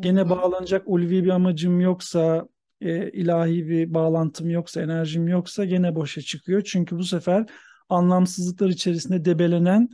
Gene 0.00 0.30
bağlanacak 0.30 0.82
ulvi 0.86 1.24
bir 1.24 1.28
amacım 1.28 1.80
yoksa, 1.80 2.48
e, 2.80 3.10
ilahi 3.10 3.68
bir 3.68 3.94
bağlantım 3.94 4.50
yoksa, 4.50 4.82
enerjim 4.82 5.28
yoksa 5.28 5.64
gene 5.64 5.94
boşa 5.94 6.20
çıkıyor. 6.20 6.62
Çünkü 6.62 6.98
bu 6.98 7.04
sefer 7.04 7.46
anlamsızlıklar 7.88 8.68
içerisinde 8.68 9.24
debelenen, 9.24 9.88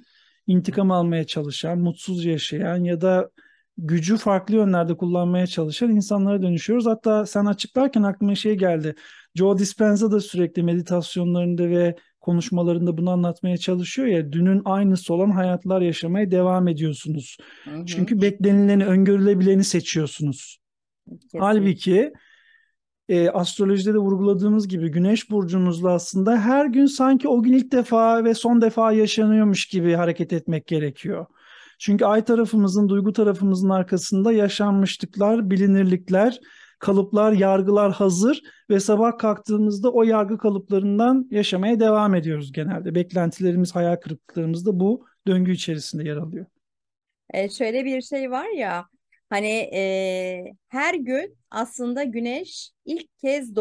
intikam 0.47 0.91
almaya 0.91 1.25
çalışan, 1.25 1.79
mutsuz 1.79 2.25
yaşayan 2.25 2.85
ya 2.85 3.01
da 3.01 3.31
gücü 3.79 4.17
farklı 4.17 4.55
yönlerde 4.55 4.97
kullanmaya 4.97 5.47
çalışan 5.47 5.91
insanlara 5.91 6.43
dönüşüyoruz. 6.43 6.87
Hatta 6.87 7.27
sen 7.27 7.45
açıklarken 7.45 8.03
aklıma 8.03 8.35
şey 8.35 8.55
geldi. 8.55 8.95
Joe 9.35 9.59
Dispenza 9.59 10.11
da 10.11 10.21
sürekli 10.21 10.63
meditasyonlarında 10.63 11.71
ve 11.71 11.97
konuşmalarında 12.21 12.99
bunu 12.99 13.11
anlatmaya 13.11 13.57
çalışıyor 13.57 14.09
ya. 14.09 14.33
Dünün 14.33 14.63
aynısı 14.65 15.15
olan 15.15 15.31
hayatlar 15.31 15.81
yaşamaya 15.81 16.31
devam 16.31 16.69
ediyorsunuz. 16.69 17.37
Hı 17.65 17.71
hı. 17.71 17.87
Çünkü 17.87 18.23
beklenileni, 18.23 18.87
öngörülebileni 18.87 19.65
seçiyorsunuz. 19.65 20.59
Kesinlikle. 21.11 21.39
Halbuki 21.39 22.13
e, 23.09 23.31
astrolojide 23.31 23.95
de 23.95 23.99
vurguladığımız 23.99 24.69
gibi 24.69 24.91
güneş 24.91 25.31
burcunuzla 25.31 25.93
aslında 25.93 26.41
her 26.41 26.67
gün 26.67 26.87
sanki 26.87 27.29
o 27.29 27.43
gün 27.43 27.53
ilk 27.53 27.73
defa 27.73 28.25
ve 28.25 28.35
son 28.35 28.61
defa 28.61 28.93
yaşanıyormuş 28.93 29.67
gibi 29.67 29.95
hareket 29.95 30.33
etmek 30.33 30.67
gerekiyor. 30.67 31.27
Çünkü 31.79 32.05
ay 32.05 32.25
tarafımızın, 32.25 32.89
duygu 32.89 33.13
tarafımızın 33.13 33.69
arkasında 33.69 34.33
yaşanmışlıklar, 34.33 35.51
bilinirlikler, 35.51 36.41
kalıplar, 36.81 37.33
yargılar 37.33 37.93
hazır 37.93 38.43
ve 38.71 38.81
sabah 38.81 39.19
kalktığımızda 39.19 39.93
o 39.93 40.05
yargı 40.05 40.39
kalıplarından 40.39 41.29
yaşamaya 41.33 41.81
devam 41.81 42.15
ediyoruz 42.17 42.53
genelde. 42.53 42.97
Beklentilerimiz, 42.97 43.77
hayal 43.77 43.97
kırıklıklarımız 43.97 44.67
da 44.67 44.81
bu 44.81 45.07
döngü 45.29 45.53
içerisinde 45.53 46.05
yer 46.05 46.17
alıyor. 46.17 46.47
E, 47.35 47.49
şöyle 47.49 47.85
bir 47.85 48.03
şey 48.03 48.31
var 48.31 48.49
ya 48.49 48.87
hani 49.31 49.49
e, 49.75 50.45
her 50.69 50.95
gün 50.95 51.39
aslında 51.51 52.05
güneş 52.05 52.71
ilk 52.85 53.19
kez 53.19 53.57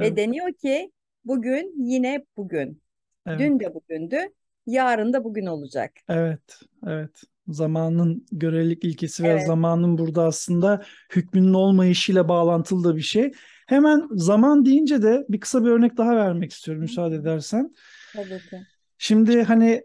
ve 0.00 0.06
Evet, 0.06 0.16
deniyor 0.16 0.52
ki 0.52 0.92
bugün 1.24 1.74
yine 1.86 2.24
bugün. 2.36 2.82
evet. 3.26 3.38
Dün 3.38 3.60
de 3.60 3.74
bugündü, 3.74 4.18
yarın 4.66 5.12
da 5.12 5.24
bugün 5.24 5.46
olacak. 5.46 5.92
Evet, 6.08 6.60
evet. 6.86 7.22
Zamanın 7.50 8.26
görelilik 8.32 8.84
ilkesi 8.84 9.22
ve 9.22 9.28
Evet. 9.28 9.46
zamanın 9.46 9.98
burada 9.98 10.24
aslında 10.24 10.82
hükmünün 11.14 11.54
olmayışıyla 11.54 12.28
bağlantılı 12.28 12.84
da 12.84 12.96
bir 12.96 13.00
şey. 13.00 13.32
Hemen 13.66 14.08
zaman 14.10 14.64
deyince 14.64 15.02
de 15.02 15.26
bir 15.28 15.40
kısa 15.40 15.64
bir 15.64 15.70
örnek 15.70 15.96
daha 15.96 16.16
vermek 16.16 16.52
istiyorum 16.52 16.82
müsaade 16.82 17.14
edersen. 17.14 17.74
Tabii 18.12 18.28
ki. 18.28 18.56
Şimdi 18.98 19.42
hani 19.42 19.82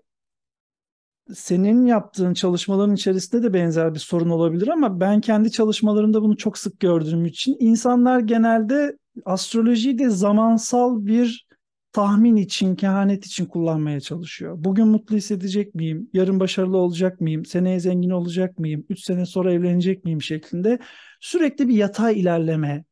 senin 1.33 1.85
yaptığın 1.85 2.33
çalışmaların 2.33 2.95
içerisinde 2.95 3.43
de 3.43 3.53
benzer 3.53 3.93
bir 3.93 3.99
sorun 3.99 4.29
olabilir 4.29 4.67
ama 4.67 4.99
ben 4.99 5.21
kendi 5.21 5.51
çalışmalarımda 5.51 6.21
bunu 6.21 6.37
çok 6.37 6.57
sık 6.57 6.79
gördüğüm 6.79 7.25
için 7.25 7.55
insanlar 7.59 8.19
genelde 8.19 8.97
astrolojiyi 9.25 9.99
de 9.99 10.09
zamansal 10.09 11.05
bir 11.05 11.47
tahmin 11.95 12.35
için, 12.35 12.75
kehanet 12.75 13.25
için 13.25 13.45
kullanmaya 13.45 13.99
çalışıyor. 13.99 14.55
Bugün 14.57 14.87
mutlu 14.87 15.15
hissedecek 15.15 15.75
miyim? 15.75 16.09
Yarın 16.13 16.39
başarılı 16.39 16.77
olacak 16.77 17.21
mıyım? 17.21 17.45
Seneye 17.45 17.79
zengin 17.79 18.09
olacak 18.09 18.59
mıyım? 18.59 18.85
Üç 18.89 18.99
sene 18.99 19.25
sonra 19.25 19.53
evlenecek 19.53 20.05
miyim 20.05 20.21
şeklinde 20.21 20.79
sürekli 21.19 21.67
bir 21.67 21.73
yatay 21.73 22.19
ilerleme 22.19 22.83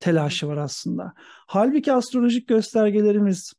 telaşı 0.00 0.48
var 0.48 0.56
aslında. 0.56 1.12
Halbuki 1.46 1.92
astrolojik 1.92 2.48
göstergelerimiz 2.48 3.52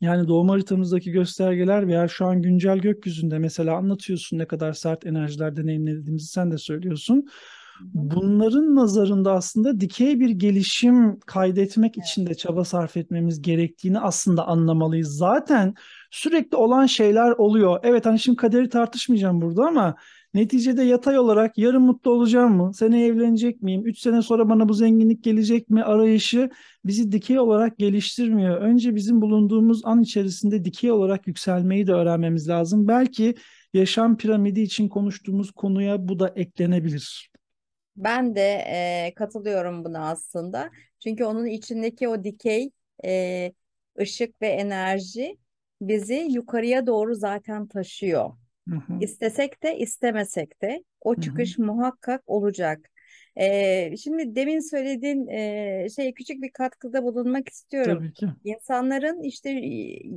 yani 0.00 0.28
doğum 0.28 0.48
haritamızdaki 0.48 1.10
göstergeler 1.10 1.88
veya 1.88 2.08
şu 2.08 2.26
an 2.26 2.42
güncel 2.42 2.78
gökyüzünde 2.78 3.38
mesela 3.38 3.76
anlatıyorsun 3.76 4.38
ne 4.38 4.46
kadar 4.46 4.72
sert 4.72 5.06
enerjiler 5.06 5.56
deneyimlediğimizi 5.56 6.26
sen 6.26 6.50
de 6.50 6.58
söylüyorsun. 6.58 7.26
Bunların 7.80 8.74
nazarında 8.74 9.32
aslında 9.32 9.80
dikey 9.80 10.20
bir 10.20 10.30
gelişim 10.30 11.20
kaydetmek 11.20 11.98
için 11.98 12.26
de 12.26 12.34
çaba 12.34 12.64
sarf 12.64 12.96
etmemiz 12.96 13.42
gerektiğini 13.42 14.00
aslında 14.00 14.46
anlamalıyız. 14.46 15.16
Zaten 15.16 15.74
sürekli 16.10 16.56
olan 16.56 16.86
şeyler 16.86 17.30
oluyor. 17.30 17.80
Evet 17.82 18.06
hani 18.06 18.18
şimdi 18.18 18.36
kaderi 18.36 18.68
tartışmayacağım 18.68 19.40
burada 19.40 19.66
ama 19.66 19.94
neticede 20.34 20.82
yatay 20.82 21.18
olarak 21.18 21.58
yarın 21.58 21.82
mutlu 21.82 22.10
olacağım 22.10 22.56
mı? 22.56 22.74
Seneye 22.74 23.06
evlenecek 23.06 23.62
miyim? 23.62 23.86
Üç 23.86 23.98
sene 23.98 24.22
sonra 24.22 24.48
bana 24.48 24.68
bu 24.68 24.74
zenginlik 24.74 25.24
gelecek 25.24 25.70
mi? 25.70 25.82
Arayışı 25.82 26.50
bizi 26.84 27.12
dikey 27.12 27.38
olarak 27.38 27.78
geliştirmiyor. 27.78 28.60
Önce 28.60 28.94
bizim 28.94 29.20
bulunduğumuz 29.20 29.80
an 29.84 30.02
içerisinde 30.02 30.64
dikey 30.64 30.90
olarak 30.90 31.26
yükselmeyi 31.26 31.86
de 31.86 31.92
öğrenmemiz 31.92 32.48
lazım. 32.48 32.88
Belki 32.88 33.34
yaşam 33.74 34.16
piramidi 34.16 34.60
için 34.60 34.88
konuştuğumuz 34.88 35.50
konuya 35.50 36.08
bu 36.08 36.18
da 36.18 36.32
eklenebilir. 36.36 37.30
Ben 37.98 38.36
de 38.36 38.64
e, 38.66 39.12
katılıyorum 39.16 39.84
buna 39.84 40.10
aslında. 40.10 40.70
Çünkü 41.00 41.24
onun 41.24 41.46
içindeki 41.46 42.08
o 42.08 42.24
dikey 42.24 42.70
e, 43.04 43.52
ışık 44.00 44.42
ve 44.42 44.48
enerji 44.48 45.38
bizi 45.80 46.14
yukarıya 46.14 46.86
doğru 46.86 47.14
zaten 47.14 47.66
taşıyor. 47.66 48.30
Hı 48.68 48.74
hı, 48.74 48.94
İstesek 49.00 49.62
de 49.62 49.78
istemesek 49.78 50.62
de 50.62 50.84
o 51.00 51.16
hı 51.16 51.20
hı. 51.20 51.24
çıkış 51.24 51.58
muhakkak 51.58 52.22
olacak. 52.26 52.90
E, 53.36 53.96
şimdi 53.96 54.34
demin 54.36 54.60
söylediğin 54.60 55.26
e, 55.26 55.86
şey 55.96 56.14
küçük 56.14 56.42
bir 56.42 56.50
katkıda 56.52 57.02
bulunmak 57.02 57.48
istiyorum. 57.48 57.98
Tabii 57.98 58.12
ki. 58.12 58.28
İnsanların 58.44 59.22
işte 59.22 59.50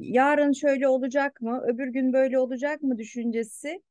yarın 0.02 0.52
şöyle 0.52 0.88
olacak 0.88 1.42
mı, 1.42 1.62
öbür 1.68 1.88
gün 1.88 2.14
böyle 2.14 2.40
olacak 2.40 2.82
mı 2.82 2.98
düşüncesi 2.98 3.82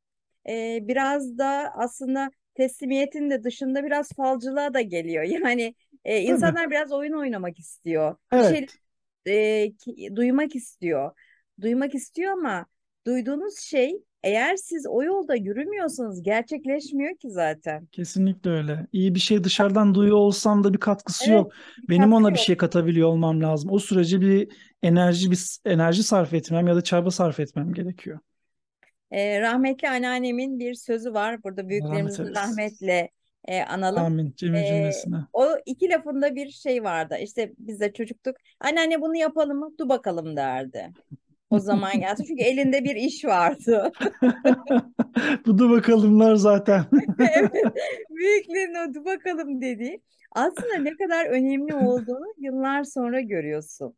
e, 0.48 0.78
biraz 0.88 1.38
da 1.38 1.72
aslında 1.76 2.30
teslimiyetin 2.60 3.30
de 3.30 3.44
dışında 3.44 3.84
biraz 3.84 4.12
falcılığa 4.12 4.74
da 4.74 4.80
geliyor. 4.80 5.24
Yani 5.44 5.74
e, 6.04 6.22
Tabii. 6.24 6.24
insanlar 6.24 6.70
biraz 6.70 6.92
oyun 6.92 7.12
oynamak 7.12 7.58
istiyor. 7.58 8.16
Bir 8.36 8.42
şey 8.44 8.58
Evet. 8.58 8.78
e, 9.26 9.72
ki- 9.76 10.16
duymak 10.16 10.56
istiyor. 10.56 11.12
Duymak 11.60 11.94
istiyor 11.94 12.32
ama 12.32 12.66
duyduğunuz 13.06 13.58
şey 13.58 14.02
eğer 14.22 14.56
siz 14.56 14.86
o 14.88 15.02
yolda 15.04 15.34
yürümüyorsanız 15.34 16.22
gerçekleşmiyor 16.22 17.16
ki 17.18 17.30
zaten. 17.30 17.88
Kesinlikle 17.92 18.50
öyle. 18.50 18.86
İyi 18.92 19.14
bir 19.14 19.20
şey 19.20 19.44
dışarıdan 19.44 19.94
duyuyor 19.94 20.16
olsam 20.16 20.64
da 20.64 20.72
bir 20.74 20.78
katkısı 20.78 21.30
Evet, 21.30 21.32
yok. 21.32 21.52
bir 21.82 21.88
Benim 21.88 22.02
katkı 22.10 22.14
ona 22.14 22.34
bir 22.34 22.38
yok. 22.38 22.38
şey 22.38 22.56
katabiliyor 22.56 23.08
olmam 23.08 23.42
lazım. 23.42 23.70
O 23.70 23.78
sürece 23.78 24.20
bir 24.20 24.48
enerji 24.82 25.30
bir 25.30 25.58
enerji 25.64 26.02
sarf 26.02 26.34
etmem 26.34 26.66
ya 26.68 26.76
da 26.76 26.82
çaba 26.82 27.10
sarf 27.10 27.40
etmem 27.40 27.72
gerekiyor. 27.74 28.18
E, 29.10 29.40
rahmetli 29.40 29.88
anneannemin 29.88 30.58
bir 30.58 30.74
sözü 30.74 31.14
var. 31.14 31.42
Burada 31.44 31.60
Rahmet 31.62 31.70
büyüklerimizi 31.70 32.22
eylesin. 32.22 32.34
rahmetle 32.34 33.10
e, 33.48 33.62
analım. 33.62 34.04
Amin. 34.04 34.34
Cemil 34.36 34.58
E, 34.58 34.66
cümlesine. 34.66 35.16
o 35.32 35.46
iki 35.66 35.88
lafında 35.90 36.34
bir 36.34 36.50
şey 36.50 36.84
vardı. 36.84 37.16
İşte 37.20 37.52
biz 37.58 37.80
de 37.80 37.92
çocuktuk. 37.92 38.36
Anneanne 38.60 39.00
bunu 39.00 39.16
yapalım 39.16 39.58
mı? 39.58 39.70
Dur 39.80 39.88
bakalım 39.88 40.36
derdi. 40.36 40.92
O 41.50 41.58
zaman 41.58 42.00
geldi. 42.00 42.22
Çünkü 42.26 42.42
elinde 42.42 42.84
bir 42.84 42.96
iş 42.96 43.24
vardı. 43.24 43.92
Bu 45.46 45.58
da 45.58 45.70
bakalımlar 45.70 46.34
zaten. 46.34 46.84
Evet. 47.18 47.52
Büyüklerin 48.10 48.74
o 48.90 48.94
dur 48.94 49.04
bakalım 49.04 49.60
dediği. 49.60 50.02
Aslında 50.32 50.76
ne 50.78 50.96
kadar 50.96 51.26
önemli 51.26 51.74
olduğunu 51.74 52.34
yıllar 52.38 52.84
sonra 52.84 53.20
görüyorsun. 53.20 53.94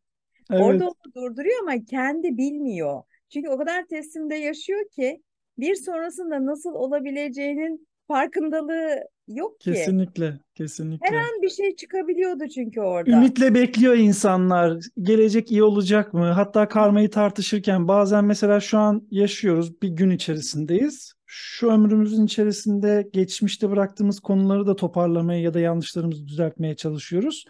Orada 0.52 0.71
Evet. 0.73 0.83
onu 0.83 1.14
durduruyor 1.14 1.62
ama 1.62 1.85
kendi 1.85 2.37
bilmiyor. 2.37 3.02
Çünkü 3.33 3.49
o 3.49 3.59
kadar 3.59 3.87
teslimde 3.87 4.35
yaşıyor 4.35 4.89
ki 4.97 5.23
bir 5.59 5.75
sonrasında 5.75 6.47
nasıl 6.47 6.75
olabileceğinin 6.75 7.89
farkındalığı 8.09 9.05
yok 9.29 9.61
ki. 9.61 9.73
Kesinlikle. 9.73 10.27
Her 10.27 10.39
Kesinlikle. 10.55 11.19
an 11.19 11.43
bir 11.43 11.49
şey 11.49 11.77
çıkabiliyordu 11.77 12.49
çünkü 12.49 12.81
orada. 12.81 13.11
Ümitle 13.11 13.55
bekliyor 13.55 13.95
insanlar. 13.95 14.79
Gelecek 15.03 15.51
iyi 15.51 15.62
olacak 15.62 16.15
mı? 16.15 16.25
Hatta 16.25 16.69
karmayı 16.69 17.11
tartışırken 17.11 17.89
bazen 17.89 18.25
mesela 18.25 18.61
şu 18.61 18.79
an 18.79 19.09
yaşıyoruz, 19.11 19.83
bir 19.83 19.89
gün 19.89 20.11
içerisindeyiz. 20.11 21.12
Şu 21.27 21.67
ömrümüzün 21.67 22.25
içerisinde 22.25 23.09
geçmişte 23.12 23.71
bıraktığımız 23.71 24.21
konuları 24.21 24.67
da 24.67 24.77
toparlamaya 24.77 25.41
ya 25.41 25.55
da 25.55 25.61
yanlışlarımızı 25.61 26.27
düzeltmeye 26.27 26.77
çalışıyoruz. 26.77 27.45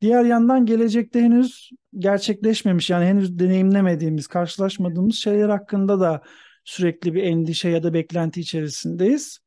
Diğer 0.00 0.24
yandan 0.24 0.66
gelecekte 0.66 1.20
henüz 1.20 1.70
gerçekleşmemiş 1.98 2.90
yani 2.90 3.04
henüz 3.04 3.38
deneyimlemediğimiz, 3.38 4.26
karşılaşmadığımız 4.26 5.16
şeyler 5.16 5.48
hakkında 5.48 6.00
da 6.00 6.22
sürekli 6.64 7.14
bir 7.14 7.22
endişe 7.22 7.68
ya 7.68 7.82
da 7.82 7.94
beklenti 7.94 8.40
içerisindeyiz. 8.40 9.38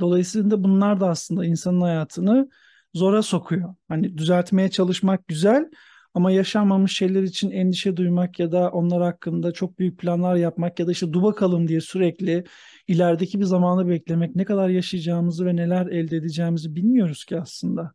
Dolayısıyla 0.00 0.64
bunlar 0.64 1.00
da 1.00 1.08
aslında 1.08 1.44
insanın 1.44 1.80
hayatını 1.80 2.48
zora 2.94 3.22
sokuyor. 3.22 3.74
Hani 3.88 4.18
düzeltmeye 4.18 4.70
çalışmak 4.70 5.28
güzel 5.28 5.70
ama 6.14 6.30
yaşanmamış 6.30 6.96
şeyler 6.96 7.22
için 7.22 7.50
endişe 7.50 7.96
duymak 7.96 8.38
ya 8.40 8.52
da 8.52 8.70
onlar 8.70 9.02
hakkında 9.02 9.52
çok 9.52 9.78
büyük 9.78 9.98
planlar 9.98 10.36
yapmak 10.36 10.80
ya 10.80 10.86
da 10.86 10.92
işte 10.92 11.12
dur 11.12 11.22
bakalım 11.22 11.68
diye 11.68 11.80
sürekli 11.80 12.44
ilerideki 12.88 13.40
bir 13.40 13.44
zamanı 13.44 13.88
beklemek 13.88 14.36
ne 14.36 14.44
kadar 14.44 14.68
yaşayacağımızı 14.68 15.46
ve 15.46 15.56
neler 15.56 15.86
elde 15.86 16.16
edeceğimizi 16.16 16.76
bilmiyoruz 16.76 17.24
ki 17.24 17.40
aslında. 17.40 17.94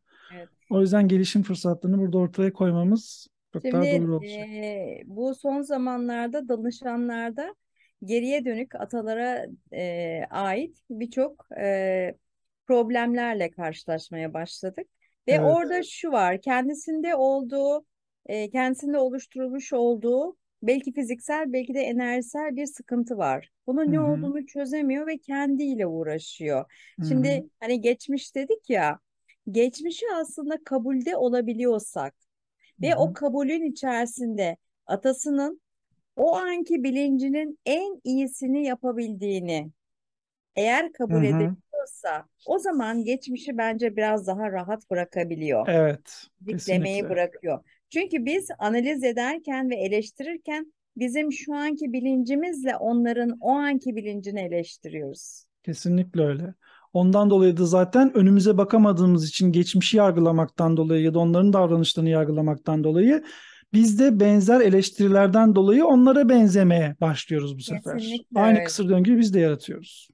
O 0.70 0.82
yüzden 0.82 1.08
gelişim 1.08 1.44
fırsatlarını 1.44 1.98
burada 1.98 2.18
ortaya 2.18 2.54
koymamız 2.54 3.28
çok 3.54 3.62
Şimdi, 3.62 3.74
daha 3.74 3.84
doğru 3.84 4.16
olacak. 4.16 4.48
E, 4.48 5.02
bu 5.06 5.36
son 5.36 5.62
zamanlarda 5.62 6.48
danışanlarda 6.48 7.56
geriye 8.04 8.46
dönük 8.46 8.76
atalara 8.76 9.46
e, 9.74 10.22
ait 10.30 10.78
birçok 10.90 11.48
e, 11.60 12.16
problemlerle 12.68 13.52
karşılaşmaya 13.52 14.34
başladık. 14.34 14.88
Ve 15.28 15.32
evet. 15.32 15.46
orada 15.46 15.84
şu 15.84 16.12
var, 16.12 16.42
kendisinde 16.42 17.16
olduğu, 17.16 17.86
e, 18.26 18.50
kendisinde 18.50 18.98
oluşturulmuş 18.98 19.74
olduğu 19.74 20.38
belki 20.64 20.94
fiziksel, 20.94 21.54
belki 21.54 21.74
de 21.74 21.80
enerjisel 21.80 22.56
bir 22.56 22.66
sıkıntı 22.66 23.18
var. 23.18 23.50
Bunun 23.68 23.86
Hı-hı. 23.86 23.92
ne 23.92 24.00
olduğunu 24.00 24.46
çözemiyor 24.46 25.08
ve 25.08 25.18
kendiyle 25.18 25.88
uğraşıyor. 25.88 26.66
Hı-hı. 27.00 27.08
Şimdi 27.08 27.50
hani 27.60 27.82
geçmiş 27.82 28.36
dedik 28.36 28.70
ya, 28.70 29.00
geçmişi 29.52 30.06
aslında 30.16 30.64
kabulde 30.64 31.16
olabiliyorsak 31.18 32.14
Hı-hı. 32.14 32.90
ve 32.90 32.96
o 32.96 33.14
kabulün 33.14 33.72
içerisinde 33.72 34.58
atasının 34.86 35.62
o 36.16 36.36
anki 36.36 36.84
bilincinin 36.84 37.60
en 37.66 38.02
iyisini 38.04 38.66
yapabildiğini 38.66 39.72
eğer 40.56 40.92
kabul 40.92 41.16
Hı-hı. 41.16 41.26
edebiliyorsa 41.26 42.26
o 42.46 42.60
zaman 42.60 43.04
geçmişi 43.04 43.58
bence 43.58 43.96
biraz 43.96 44.28
daha 44.28 44.52
rahat 44.52 44.90
bırakabiliyor. 44.90 45.68
Evet. 45.68 46.28
Diklemeyi 46.48 47.10
bırakıyor. 47.10 47.64
Çünkü 47.90 48.26
biz 48.26 48.48
analiz 48.60 49.04
ederken 49.04 49.70
ve 49.70 49.76
eleştirirken 49.76 50.74
bizim 50.98 51.32
şu 51.32 51.56
anki 51.56 51.94
bilincimizle 51.94 52.76
onların 52.76 53.38
o 53.42 53.50
anki 53.50 53.96
bilincini 53.96 54.42
eleştiriyoruz. 54.42 55.44
Kesinlikle 55.64 56.22
öyle. 56.22 56.54
Ondan 56.94 57.30
dolayı 57.30 57.58
da 57.58 57.66
zaten 57.66 58.18
önümüze 58.18 58.58
bakamadığımız 58.58 59.30
için 59.30 59.52
geçmişi 59.52 59.98
yargılamaktan 59.98 60.78
dolayı 60.78 61.04
ya 61.04 61.14
da 61.14 61.20
onların 61.20 61.54
davranışlarını 61.54 62.10
yargılamaktan 62.10 62.84
dolayı 62.84 63.24
biz 63.74 64.00
de 64.00 64.20
benzer 64.20 64.62
eleştirilerden 64.62 65.56
dolayı 65.56 65.86
onlara 65.86 66.30
benzemeye 66.30 66.96
başlıyoruz 67.02 67.58
bu 67.58 67.62
sefer. 67.62 67.98
Kesinlikle 67.98 68.40
Aynı 68.40 68.56
öyle. 68.56 68.64
kısır 68.64 68.90
döngüyü 68.90 69.20
biz 69.20 69.34
de 69.34 69.40
yaratıyoruz. 69.40 70.10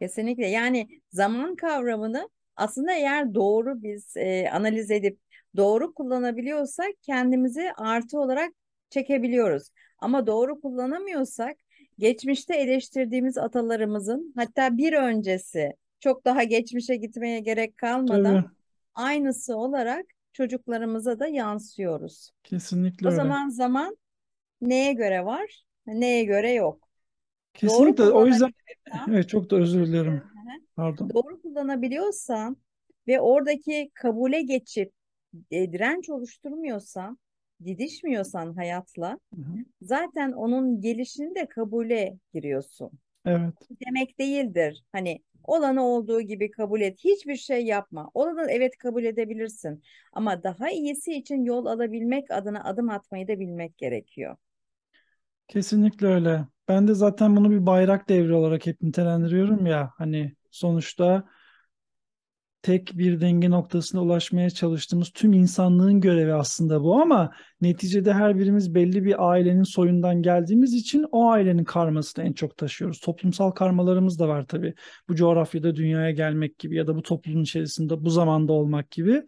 Kesinlikle. 0.00 0.46
Yani 0.46 0.88
zaman 1.12 1.56
kavramını 1.56 2.28
aslında 2.56 2.92
eğer 2.92 3.34
doğru 3.34 3.82
biz 3.82 4.16
e, 4.16 4.50
analiz 4.50 4.90
edip 4.90 5.18
doğru 5.56 5.94
kullanabiliyorsak 5.94 6.90
kendimizi 7.02 7.72
artı 7.76 8.20
olarak 8.20 8.52
çekebiliyoruz. 8.90 9.68
Ama 9.98 10.26
doğru 10.26 10.60
kullanamıyorsak 10.60 11.56
geçmişte 11.98 12.56
eleştirdiğimiz 12.56 13.38
atalarımızın 13.38 14.32
hatta 14.36 14.76
bir 14.76 14.92
öncesi 14.92 15.72
çok 16.00 16.24
daha 16.24 16.42
geçmişe 16.42 16.96
gitmeye 16.96 17.40
gerek 17.40 17.76
kalmadan 17.76 18.34
Tabii. 18.34 18.50
aynısı 18.94 19.56
olarak 19.56 20.06
çocuklarımıza 20.32 21.18
da 21.18 21.26
yansıyoruz. 21.26 22.30
Kesinlikle 22.44 23.08
o 23.08 23.10
öyle. 23.10 23.16
zaman 23.16 23.48
zaman 23.48 23.96
neye 24.60 24.92
göre 24.92 25.24
var, 25.24 25.64
neye 25.86 26.24
göre 26.24 26.52
yok. 26.52 26.88
Kesinlikle 27.54 28.04
Doğru 28.04 28.18
o 28.18 28.26
yüzden 28.26 28.52
evet 29.10 29.28
çok 29.28 29.50
da 29.50 29.56
özür 29.56 29.86
dilerim. 29.86 30.22
Pardon. 30.76 31.10
Doğru 31.14 31.42
kullanabiliyorsan 31.42 32.56
ve 33.08 33.20
oradaki 33.20 33.90
kabule 33.94 34.42
geçip 34.42 34.92
e, 35.50 35.72
direnç 35.72 36.10
oluşturmuyorsan, 36.10 37.18
didişmiyorsan 37.64 38.54
hayatla 38.54 39.18
hı 39.34 39.40
hı. 39.40 39.64
zaten 39.82 40.32
onun 40.32 40.80
gelişini 40.80 41.34
de 41.34 41.46
kabule 41.46 42.18
giriyorsun. 42.34 42.90
Evet. 43.24 43.54
Demek 43.86 44.18
değildir. 44.18 44.84
Hani 44.92 45.22
olanı 45.48 45.84
olduğu 45.86 46.20
gibi 46.20 46.50
kabul 46.50 46.80
et. 46.80 46.98
Hiçbir 47.04 47.36
şey 47.36 47.64
yapma. 47.66 48.10
Olanı 48.14 48.50
evet 48.50 48.76
kabul 48.78 49.04
edebilirsin. 49.04 49.82
Ama 50.12 50.42
daha 50.42 50.70
iyisi 50.70 51.12
için 51.14 51.44
yol 51.44 51.66
alabilmek 51.66 52.30
adına 52.30 52.64
adım 52.64 52.90
atmayı 52.90 53.28
da 53.28 53.40
bilmek 53.40 53.78
gerekiyor. 53.78 54.36
Kesinlikle 55.48 56.06
öyle. 56.06 56.46
Ben 56.68 56.88
de 56.88 56.94
zaten 56.94 57.36
bunu 57.36 57.50
bir 57.50 57.66
bayrak 57.66 58.08
devri 58.08 58.34
olarak 58.34 58.66
hep 58.66 58.82
nitelendiriyorum 58.82 59.66
ya. 59.66 59.92
Hani 59.98 60.36
sonuçta 60.50 61.28
tek 62.62 62.92
bir 62.98 63.20
denge 63.20 63.50
noktasına 63.50 64.02
ulaşmaya 64.02 64.50
çalıştığımız 64.50 65.10
tüm 65.10 65.32
insanlığın 65.32 66.00
görevi 66.00 66.34
aslında 66.34 66.82
bu 66.82 67.00
ama 67.00 67.30
neticede 67.60 68.12
her 68.12 68.38
birimiz 68.38 68.74
belli 68.74 69.04
bir 69.04 69.30
ailenin 69.30 69.62
soyundan 69.62 70.22
geldiğimiz 70.22 70.74
için 70.74 71.06
o 71.12 71.30
ailenin 71.30 71.64
karmasını 71.64 72.24
en 72.24 72.32
çok 72.32 72.56
taşıyoruz. 72.56 73.00
Toplumsal 73.00 73.50
karmalarımız 73.50 74.18
da 74.18 74.28
var 74.28 74.46
tabii. 74.46 74.74
Bu 75.08 75.16
coğrafyada 75.16 75.76
dünyaya 75.76 76.10
gelmek 76.10 76.58
gibi 76.58 76.76
ya 76.76 76.86
da 76.86 76.96
bu 76.96 77.02
toplumun 77.02 77.42
içerisinde 77.42 78.04
bu 78.04 78.10
zamanda 78.10 78.52
olmak 78.52 78.90
gibi. 78.90 79.22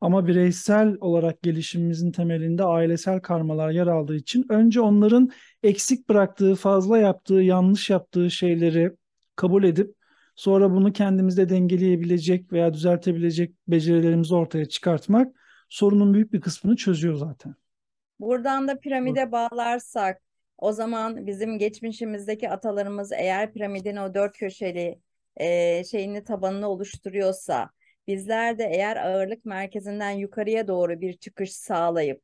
Ama 0.00 0.26
bireysel 0.26 0.96
olarak 1.00 1.42
gelişimimizin 1.42 2.12
temelinde 2.12 2.64
ailesel 2.64 3.20
karmalar 3.20 3.70
yer 3.70 3.86
aldığı 3.86 4.16
için 4.16 4.46
önce 4.50 4.80
onların 4.80 5.30
eksik 5.62 6.08
bıraktığı, 6.08 6.54
fazla 6.54 6.98
yaptığı, 6.98 7.34
yanlış 7.34 7.90
yaptığı 7.90 8.30
şeyleri 8.30 8.90
kabul 9.36 9.64
edip 9.64 9.99
Sonra 10.40 10.70
bunu 10.70 10.92
kendimizde 10.92 11.48
dengeleyebilecek 11.48 12.52
veya 12.52 12.74
düzeltebilecek 12.74 13.54
becerilerimizi 13.68 14.34
ortaya 14.34 14.64
çıkartmak 14.64 15.36
sorunun 15.68 16.14
büyük 16.14 16.32
bir 16.32 16.40
kısmını 16.40 16.76
çözüyor 16.76 17.14
zaten. 17.14 17.54
Buradan 18.20 18.68
da 18.68 18.78
piramide 18.78 19.32
bağlarsak 19.32 20.22
o 20.58 20.72
zaman 20.72 21.26
bizim 21.26 21.58
geçmişimizdeki 21.58 22.50
atalarımız 22.50 23.12
eğer 23.12 23.52
piramidin 23.52 23.96
o 23.96 24.14
dört 24.14 24.38
köşeli 24.38 25.00
e, 25.36 25.84
şeyini 25.84 26.24
tabanını 26.24 26.68
oluşturuyorsa 26.68 27.70
bizler 28.06 28.58
de 28.58 28.64
eğer 28.64 28.96
ağırlık 28.96 29.44
merkezinden 29.44 30.10
yukarıya 30.10 30.68
doğru 30.68 31.00
bir 31.00 31.12
çıkış 31.12 31.52
sağlayıp 31.52 32.22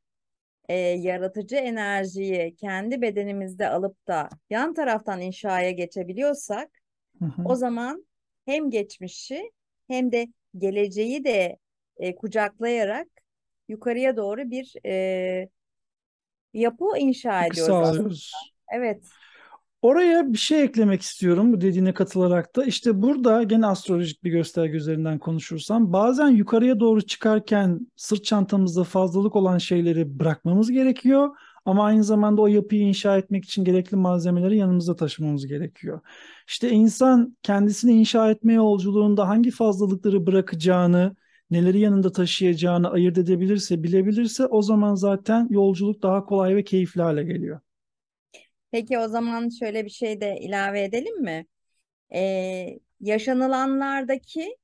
e, 0.68 0.74
yaratıcı 0.78 1.56
enerjiyi 1.56 2.56
kendi 2.56 3.02
bedenimizde 3.02 3.68
alıp 3.68 4.06
da 4.06 4.28
yan 4.50 4.74
taraftan 4.74 5.20
inşaya 5.20 5.70
geçebiliyorsak 5.70 6.85
Hı 7.18 7.24
hı. 7.24 7.42
O 7.44 7.54
zaman 7.54 8.06
hem 8.44 8.70
geçmişi 8.70 9.50
hem 9.88 10.12
de 10.12 10.28
geleceği 10.58 11.24
de 11.24 11.58
e, 11.96 12.14
kucaklayarak 12.14 13.08
yukarıya 13.68 14.16
doğru 14.16 14.50
bir 14.50 14.74
e, 14.86 15.48
yapı 16.54 16.84
inşa 16.98 17.46
ediyoruz. 17.46 18.32
Evet. 18.72 19.04
Oraya 19.82 20.32
bir 20.32 20.38
şey 20.38 20.62
eklemek 20.62 21.02
istiyorum 21.02 21.52
bu 21.52 21.60
dediğine 21.60 21.94
katılarak 21.94 22.56
da. 22.56 22.64
İşte 22.64 23.02
burada 23.02 23.42
gene 23.42 23.66
astrolojik 23.66 24.24
bir 24.24 24.30
gösterge 24.30 24.76
üzerinden 24.76 25.18
konuşursam 25.18 25.92
bazen 25.92 26.28
yukarıya 26.28 26.80
doğru 26.80 27.02
çıkarken 27.02 27.86
sırt 27.96 28.24
çantamızda 28.24 28.84
fazlalık 28.84 29.36
olan 29.36 29.58
şeyleri 29.58 30.18
bırakmamız 30.18 30.70
gerekiyor. 30.70 31.36
Ama 31.66 31.84
aynı 31.84 32.04
zamanda 32.04 32.42
o 32.42 32.46
yapıyı 32.46 32.82
inşa 32.82 33.18
etmek 33.18 33.44
için 33.44 33.64
gerekli 33.64 33.96
malzemeleri 33.96 34.56
yanımızda 34.58 34.96
taşımamız 34.96 35.46
gerekiyor. 35.46 36.00
İşte 36.48 36.70
insan 36.70 37.36
kendisini 37.42 37.92
inşa 37.92 38.30
etme 38.30 38.52
yolculuğunda 38.52 39.28
hangi 39.28 39.50
fazlalıkları 39.50 40.26
bırakacağını, 40.26 41.16
neleri 41.50 41.80
yanında 41.80 42.12
taşıyacağını 42.12 42.90
ayırt 42.90 43.18
edebilirse, 43.18 43.82
bilebilirse 43.82 44.46
o 44.46 44.62
zaman 44.62 44.94
zaten 44.94 45.48
yolculuk 45.50 46.02
daha 46.02 46.24
kolay 46.24 46.56
ve 46.56 46.64
keyifli 46.64 47.02
hale 47.02 47.24
geliyor. 47.24 47.60
Peki 48.70 48.98
o 48.98 49.08
zaman 49.08 49.48
şöyle 49.48 49.84
bir 49.84 49.90
şey 49.90 50.20
de 50.20 50.38
ilave 50.40 50.84
edelim 50.84 51.22
mi? 51.22 51.46
Ee, 52.14 52.78
yaşanılanlardaki 53.00 54.56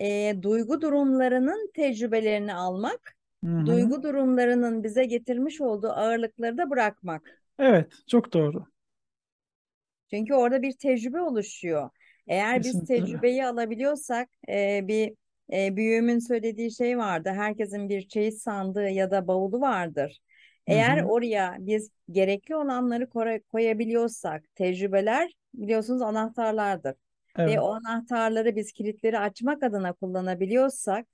e, 0.00 0.34
duygu 0.42 0.80
durumlarının 0.80 1.70
tecrübelerini 1.74 2.54
almak 2.54 3.13
Hı-hı. 3.44 3.66
duygu 3.66 4.02
durumlarının 4.02 4.84
bize 4.84 5.04
getirmiş 5.04 5.60
olduğu 5.60 5.88
ağırlıkları 5.90 6.58
da 6.58 6.70
bırakmak. 6.70 7.44
Evet, 7.58 7.92
çok 8.06 8.32
doğru. 8.32 8.66
Çünkü 10.10 10.34
orada 10.34 10.62
bir 10.62 10.72
tecrübe 10.72 11.20
oluşuyor. 11.20 11.90
Eğer 12.26 12.62
Kesinlikle. 12.62 12.80
biz 12.80 12.88
tecrübeyi 12.88 13.46
alabiliyorsak 13.46 14.28
e, 14.48 14.88
bir 14.88 15.14
e, 15.52 15.76
büyüğümün 15.76 16.18
söylediği 16.18 16.72
şey 16.72 16.98
vardı. 16.98 17.28
Herkesin 17.34 17.88
bir 17.88 18.08
çeyiz 18.08 18.42
sandığı 18.42 18.88
ya 18.88 19.10
da 19.10 19.26
bavulu 19.28 19.60
vardır. 19.60 20.20
Eğer 20.66 20.98
Hı-hı. 20.98 21.06
oraya 21.08 21.56
biz 21.58 21.90
gerekli 22.10 22.56
olanları 22.56 23.08
koyabiliyorsak, 23.52 24.54
tecrübeler 24.54 25.32
biliyorsunuz 25.54 26.02
anahtarlardır. 26.02 26.94
Evet. 27.38 27.56
Ve 27.56 27.60
o 27.60 27.68
anahtarları 27.74 28.56
biz 28.56 28.72
kilitleri 28.72 29.18
açmak 29.18 29.62
adına 29.62 29.92
kullanabiliyorsak 29.92 31.06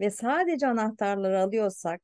ve 0.00 0.10
sadece 0.10 0.66
anahtarları 0.66 1.40
alıyorsak, 1.40 2.02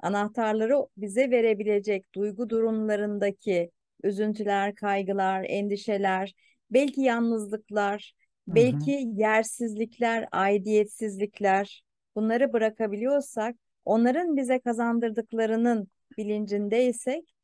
anahtarları 0.00 0.86
bize 0.96 1.30
verebilecek 1.30 2.14
duygu 2.14 2.50
durumlarındaki 2.50 3.70
üzüntüler, 4.02 4.74
kaygılar, 4.74 5.44
endişeler, 5.48 6.34
belki 6.70 7.00
yalnızlıklar, 7.00 8.12
belki 8.48 9.08
yersizlikler, 9.14 10.28
aidiyetsizlikler 10.32 11.82
bunları 12.16 12.52
bırakabiliyorsak, 12.52 13.56
onların 13.84 14.36
bize 14.36 14.60
kazandırdıklarının 14.60 15.88
bilincindeysek 16.16 17.34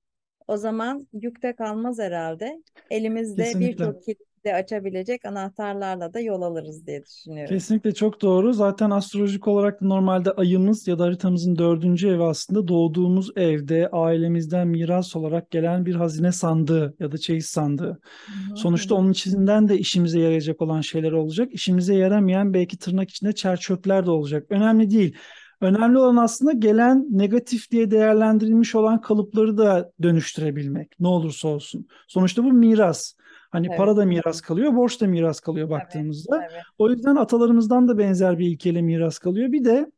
o 0.47 0.57
zaman 0.57 1.09
yükte 1.13 1.53
kalmaz 1.57 1.99
herhalde. 1.99 2.63
Elimizde 2.91 3.59
birçok 3.61 4.03
kilidi 4.45 4.55
açabilecek 4.57 5.25
anahtarlarla 5.25 6.15
da 6.15 6.21
yol 6.21 6.43
alırız 6.43 6.87
diye 6.87 7.05
düşünüyorum. 7.05 7.55
Kesinlikle 7.55 7.95
çok 7.95 8.23
doğru. 8.23 8.53
Zaten 8.53 8.91
astrolojik 8.91 9.49
olarak 9.49 9.81
da 9.81 9.87
normalde 9.87 10.31
ayımız 10.31 10.89
ya 10.89 10.99
da 10.99 11.05
haritamızın 11.05 11.59
dördüncü 11.59 12.09
evi 12.09 12.23
aslında 12.23 12.69
doğduğumuz 12.69 13.31
evde 13.37 13.89
ailemizden 13.93 14.69
miras 14.69 15.17
olarak 15.17 15.51
gelen 15.51 15.87
bir 15.87 15.95
hazine 15.95 16.33
sandığı 16.33 16.95
ya 17.01 17.13
da 17.13 17.19
çeyiz 17.19 17.47
sandığı. 17.47 18.01
Hı 18.27 18.57
Sonuçta 18.57 18.95
onun 18.95 19.13
içinden 19.13 19.69
de 19.69 19.79
işimize 19.79 20.21
yarayacak 20.21 20.63
olan 20.63 20.81
şeyler 20.81 21.13
olacak. 21.13 21.49
İşimize 21.53 21.95
yaramayan 21.95 22.55
belki 22.55 22.79
tırnak 22.79 23.11
içinde 23.11 23.33
çer 23.33 23.57
çöpler 23.57 24.07
de 24.07 24.11
olacak. 24.11 24.47
Önemli 24.51 24.91
değil. 24.91 25.17
Önemli 25.61 25.99
olan 25.99 26.17
aslında 26.17 26.53
gelen 26.53 27.07
negatif 27.11 27.71
diye 27.71 27.91
değerlendirilmiş 27.91 28.75
olan 28.75 29.01
kalıpları 29.01 29.59
da 29.59 29.93
dönüştürebilmek. 30.03 30.93
Ne 31.01 31.09
olursa 31.09 31.49
olsun. 31.49 31.87
Sonuçta 32.09 32.45
bu 32.45 32.53
miras. 32.53 33.15
Hani 33.55 33.67
Evet, 33.67 33.79
para 33.79 33.97
da 33.97 34.05
miras 34.05 34.41
kalıyor, 34.41 34.77
borç 34.77 35.01
da 35.01 35.07
miras 35.07 35.41
kalıyor 35.41 35.71
baktığımızda. 35.71 36.41
tabii. 36.41 36.61
O 36.79 36.91
yüzden 36.91 37.17
atalarımızdan 37.17 37.89
da 37.89 37.99
benzer 37.99 38.39
bir 38.39 38.47
ilkeyle 38.47 38.83
miras 38.83 39.19
kalıyor. 39.19 39.53
Bir 39.53 39.65
de 39.65 39.93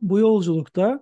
bu 0.00 0.18
yolculukta 0.18 1.00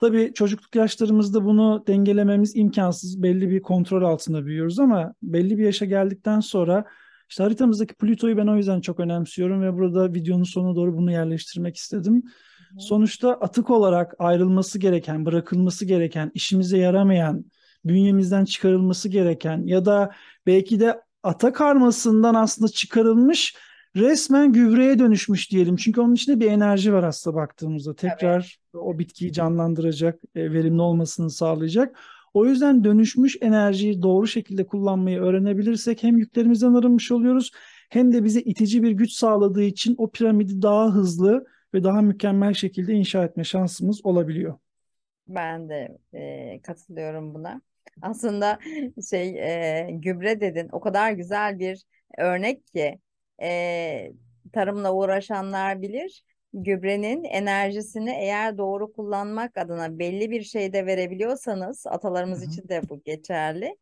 tabii 0.00 0.32
çocukluk 0.34 0.74
yaşlarımızda 0.74 1.44
bunu 1.44 1.84
dengelememiz 1.86 2.56
imkansız. 2.56 3.22
Belli 3.22 3.50
bir 3.50 3.62
kontrol 3.62 4.02
altında 4.02 4.46
büyüyoruz 4.46 4.78
ama 4.78 5.14
belli 5.22 5.58
bir 5.58 5.64
yaşa 5.64 5.84
geldikten 5.84 6.40
sonra 6.40 6.84
işte 7.30 7.42
haritamızdaki 7.42 7.94
Plüto'yu 7.94 8.36
ben 8.36 8.46
o 8.46 8.56
yüzden 8.56 8.80
çok 8.80 9.00
önemsiyorum 9.00 9.62
ve 9.62 9.74
burada 9.74 10.14
videonun 10.14 10.44
sonuna 10.44 10.76
doğru 10.76 10.96
bunu 10.96 11.12
yerleştirmek 11.12 11.76
istedim. 11.76 12.22
Hı. 12.74 12.80
Sonuçta 12.80 13.32
atık 13.32 13.70
olarak 13.70 14.14
ayrılması 14.18 14.78
gereken, 14.78 15.26
bırakılması 15.26 15.84
gereken, 15.84 16.30
işimize 16.34 16.78
yaramayan, 16.78 17.44
bünyemizden 17.84 18.44
çıkarılması 18.44 19.08
gereken 19.08 19.62
ya 19.66 19.84
da 19.84 20.10
belki 20.46 20.80
de 20.80 21.00
ata 21.26 21.52
karmasından 21.52 22.34
aslında 22.34 22.68
çıkarılmış 22.68 23.56
resmen 23.96 24.52
gübreye 24.52 24.98
dönüşmüş 24.98 25.50
diyelim. 25.50 25.76
Çünkü 25.76 26.00
onun 26.00 26.14
içinde 26.14 26.40
bir 26.40 26.50
enerji 26.50 26.92
var 26.92 27.02
aslında 27.02 27.36
baktığımızda. 27.36 27.96
Tekrar 27.96 28.58
o 28.74 28.98
bitkiyi 28.98 29.32
canlandıracak, 29.32 30.20
e, 30.34 30.52
verimli 30.52 30.82
olmasını 30.82 31.30
sağlayacak. 31.30 31.98
O 32.34 32.46
yüzden 32.46 32.84
dönüşmüş 32.84 33.36
enerjiyi 33.40 34.02
doğru 34.02 34.26
şekilde 34.26 34.66
kullanmayı 34.66 35.20
öğrenebilirsek 35.20 36.02
hem 36.02 36.18
yüklerimizden 36.18 36.74
arınmış 36.74 37.12
oluyoruz 37.12 37.50
hem 37.90 38.12
de 38.12 38.24
bize 38.24 38.40
itici 38.40 38.82
bir 38.82 38.90
güç 38.90 39.12
sağladığı 39.12 39.62
için 39.62 39.94
o 39.98 40.10
piramidi 40.10 40.62
daha 40.62 40.94
hızlı 40.94 41.46
ve 41.74 41.84
daha 41.84 42.02
mükemmel 42.02 42.54
şekilde 42.54 42.92
inşa 42.92 43.24
etme 43.24 43.44
şansımız 43.44 44.06
olabiliyor. 44.06 44.58
Ben 45.28 45.68
de 45.68 45.98
e, 46.12 46.60
katılıyorum 46.62 47.34
buna. 47.34 47.60
Aslında 48.02 48.58
şey 49.10 49.28
e, 49.28 49.90
gübre 49.90 50.40
dedin 50.40 50.68
o 50.72 50.80
kadar 50.80 51.12
güzel 51.12 51.58
bir 51.58 51.84
örnek 52.18 52.66
ki 52.66 52.98
e, 53.42 54.12
tarımla 54.52 54.94
uğraşanlar 54.94 55.82
bilir. 55.82 56.22
Gübrenin 56.52 57.24
enerjisini 57.24 58.10
eğer 58.10 58.58
doğru 58.58 58.92
kullanmak 58.92 59.56
adına 59.56 59.98
belli 59.98 60.30
bir 60.30 60.42
şeyde 60.42 60.86
verebiliyorsanız 60.86 61.86
atalarımız 61.86 62.40
Hı 62.40 62.46
hı. 62.46 62.50
için 62.50 62.68
de 62.68 62.82
bu 62.88 63.02
geçerli. 63.04 63.76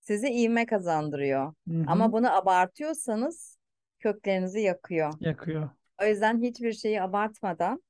Sizi 0.00 0.28
ivme 0.28 0.66
kazandırıyor. 0.66 1.54
Hı 1.68 1.84
Ama 1.86 2.12
bunu 2.12 2.36
abartıyorsanız 2.36 3.58
köklerinizi 4.00 4.60
yakıyor. 4.60 5.12
Yakıyor. 5.20 5.68
O 6.02 6.06
yüzden 6.06 6.42
hiçbir 6.42 6.72
şeyi 6.72 7.02
abartmadan 7.02 7.82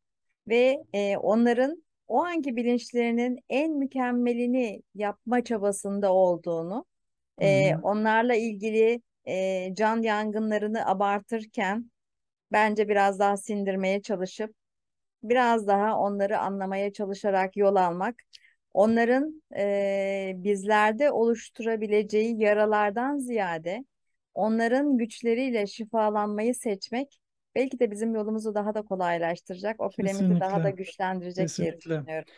ve 0.48 0.84
e, 0.92 1.16
onların 1.16 1.85
o 2.08 2.24
anki 2.24 2.56
bilinçlerinin 2.56 3.38
en 3.48 3.72
mükemmelini 3.72 4.82
yapma 4.94 5.44
çabasında 5.44 6.12
olduğunu, 6.12 6.84
Hı 7.40 7.44
e, 7.44 7.76
onlarla 7.82 8.34
ilgili 8.34 9.02
e, 9.28 9.68
can 9.74 10.02
yangınlarını 10.02 10.86
abartırken 10.86 11.90
bence 12.52 12.88
biraz 12.88 13.18
daha 13.18 13.36
sindirmeye 13.36 14.02
çalışıp 14.02 14.54
biraz 15.22 15.66
daha 15.66 15.98
onları 15.98 16.38
anlamaya 16.38 16.92
çalışarak 16.92 17.56
yol 17.56 17.76
almak, 17.76 18.22
onların 18.74 19.42
e, 19.56 20.32
bizlerde 20.36 21.10
oluşturabileceği 21.10 22.40
yaralardan 22.42 23.18
ziyade 23.18 23.84
onların 24.34 24.98
güçleriyle 24.98 25.66
şifalanmayı 25.66 26.54
seçmek 26.54 27.20
belki 27.56 27.78
de 27.78 27.90
bizim 27.90 28.14
yolumuzu 28.14 28.54
daha 28.54 28.74
da 28.74 28.82
kolaylaştıracak, 28.82 29.80
o 29.80 29.90
piramidi 29.90 30.40
daha 30.40 30.40
da 30.40 30.62
Kesinlikle. 30.62 30.70
güçlendirecek 30.70 31.36
diye 31.36 31.46
Kesinlikle. 31.46 31.90
düşünüyorum. 31.90 32.28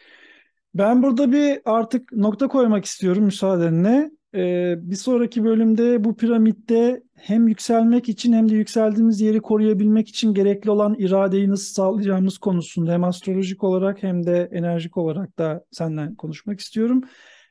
Ben 0.75 1.03
burada 1.03 1.33
bir 1.33 1.61
artık 1.65 2.13
nokta 2.13 2.49
koymak 2.49 2.85
istiyorum 2.85 3.25
müsaadenle. 3.25 4.11
Ee, 4.35 4.75
bir 4.79 4.97
sonraki 4.97 5.45
bölümde 5.45 6.05
bu 6.05 6.17
piramitte 6.17 7.03
hem 7.15 7.49
yükselmek 7.49 8.09
için 8.09 8.33
hem 8.33 8.49
de 8.49 8.55
yükseldiğimiz 8.55 9.21
yeri 9.21 9.41
koruyabilmek 9.41 10.09
için 10.09 10.35
gerekli 10.35 10.71
olan 10.71 10.95
iradeyi 10.99 11.51
nasıl 11.51 11.75
sağlayacağımız 11.75 12.39
konusunda 12.39 12.93
hem 12.93 13.05
astrolojik 13.05 13.65
olarak 13.65 14.03
hem 14.03 14.27
de 14.27 14.49
enerjik 14.53 14.97
olarak 14.97 15.39
da 15.39 15.65
senden 15.71 16.15
konuşmak 16.15 16.61
istiyorum. 16.61 17.03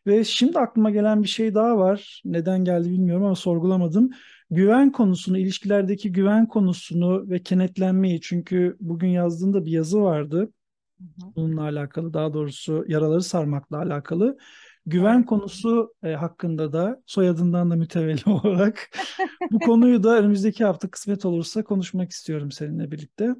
Ve 0.07 0.23
şimdi 0.23 0.59
aklıma 0.59 0.89
gelen 0.89 1.23
bir 1.23 1.27
şey 1.27 1.55
daha 1.55 1.77
var. 1.77 2.21
Neden 2.25 2.63
geldi 2.63 2.89
bilmiyorum 2.89 3.25
ama 3.25 3.35
sorgulamadım. 3.35 4.09
Güven 4.51 4.91
konusunu, 4.91 5.37
ilişkilerdeki 5.37 6.11
güven 6.11 6.47
konusunu 6.47 7.29
ve 7.29 7.43
kenetlenmeyi. 7.43 8.21
Çünkü 8.21 8.77
bugün 8.79 9.07
yazdığında 9.07 9.65
bir 9.65 9.71
yazı 9.71 10.01
vardı 10.01 10.51
bununla 11.35 11.61
alakalı 11.61 12.13
daha 12.13 12.33
doğrusu 12.33 12.85
yaraları 12.87 13.23
sarmakla 13.23 13.77
alakalı. 13.77 14.37
Güven 14.85 15.25
konusu 15.25 15.93
e, 16.03 16.11
hakkında 16.13 16.73
da 16.73 17.01
soyadından 17.05 17.71
da 17.71 17.75
mütevelli 17.75 18.21
olarak 18.29 18.89
bu 19.51 19.59
konuyu 19.59 20.03
da 20.03 20.17
önümüzdeki 20.19 20.65
hafta 20.65 20.87
kısmet 20.87 21.25
olursa 21.25 21.63
konuşmak 21.63 22.11
istiyorum 22.11 22.51
seninle 22.51 22.91
birlikte. 22.91 23.35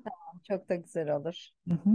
Çok 0.48 0.70
da 0.70 0.76
güzel 0.76 1.15
olur. 1.15 1.48
Hı 1.67 1.74
hı. 1.74 1.89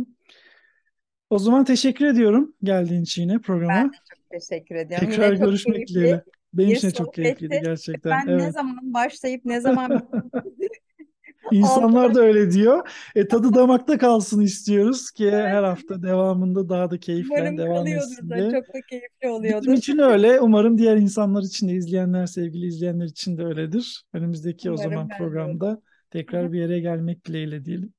O 1.31 1.38
zaman 1.38 1.64
teşekkür 1.64 2.07
ediyorum 2.07 2.55
geldiğin 2.62 3.03
için 3.03 3.22
yine 3.22 3.33
Ben 3.33 3.42
programa. 3.42 3.92
de 3.92 3.96
çok 4.14 4.31
teşekkür 4.31 4.75
ediyorum. 4.75 5.09
Tekrar 5.09 5.33
Yine 5.33 5.44
görüşmek 5.44 5.88
dileğiyle. 5.88 6.25
Benim 6.54 6.70
bir 6.70 6.76
için 6.76 6.88
de 6.88 6.92
çok 6.92 7.14
keyifliydi 7.14 7.60
gerçekten. 7.64 8.12
Ben 8.12 8.38
ne 8.38 8.42
Evet. 8.42 8.54
zaman 8.54 8.94
başlayıp 8.94 9.44
ne 9.44 9.60
zaman 9.60 10.08
İnsanlar 11.52 12.14
da 12.14 12.20
öyle 12.20 12.50
diyor. 12.50 12.88
E, 13.14 13.28
tadı 13.28 13.54
damakta 13.54 13.98
kalsın 13.98 14.40
istiyoruz 14.40 15.10
ki 15.10 15.30
her 15.30 15.52
Evet, 15.52 15.64
hafta 15.64 16.02
devamında 16.02 16.68
daha 16.68 16.90
da 16.90 17.00
keyifle 17.00 17.34
umarım 17.34 17.58
devam 17.58 17.86
etsin 17.86 18.30
diye. 18.30 18.50
çok 18.50 18.74
da 18.74 18.80
keyifli 18.90 19.08
Bizim 19.22 19.34
oluyordur. 19.34 19.72
için 19.72 19.98
öyle. 19.98 20.40
Umarım 20.40 20.78
diğer 20.78 20.96
insanlar 20.96 21.42
için 21.42 21.68
de 21.68 21.72
izleyenler, 21.72 22.26
sevgili 22.26 22.66
izleyenler 22.66 23.04
için 23.04 23.38
de 23.38 23.44
öyledir. 23.44 24.04
Önümüzdeki 24.12 24.70
o 24.70 24.74
Umarım 24.74 24.90
zaman 24.90 25.08
de 25.08 25.12
öyle. 25.14 25.18
programda 25.24 25.70
hı. 25.70 25.80
tekrar 26.10 26.52
bir 26.52 26.58
yere 26.60 26.80
gelmek 26.80 27.26
dileğiyle 27.26 27.64
diyelim. 27.64 27.92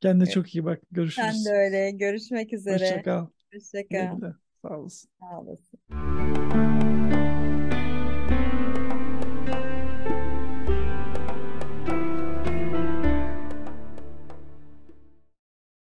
Kendine 0.00 0.22
Evet, 0.24 0.34
çok 0.34 0.54
iyi 0.54 0.64
bak. 0.64 0.78
Sen 0.78 0.86
de 0.90 0.94
Görüşürüz. 0.94 1.46
öyle. 1.46 1.90
Görüşmek 1.90 2.52
üzere. 2.52 3.02
kal. 3.02 3.26
Hoşça 3.54 3.80
Güle 3.80 4.08
kal. 4.08 4.16
güle. 4.16 4.32
Sağ 4.62 4.78
olasın. 4.78 5.10
Sağ 5.20 5.40
olasın. 5.40 6.75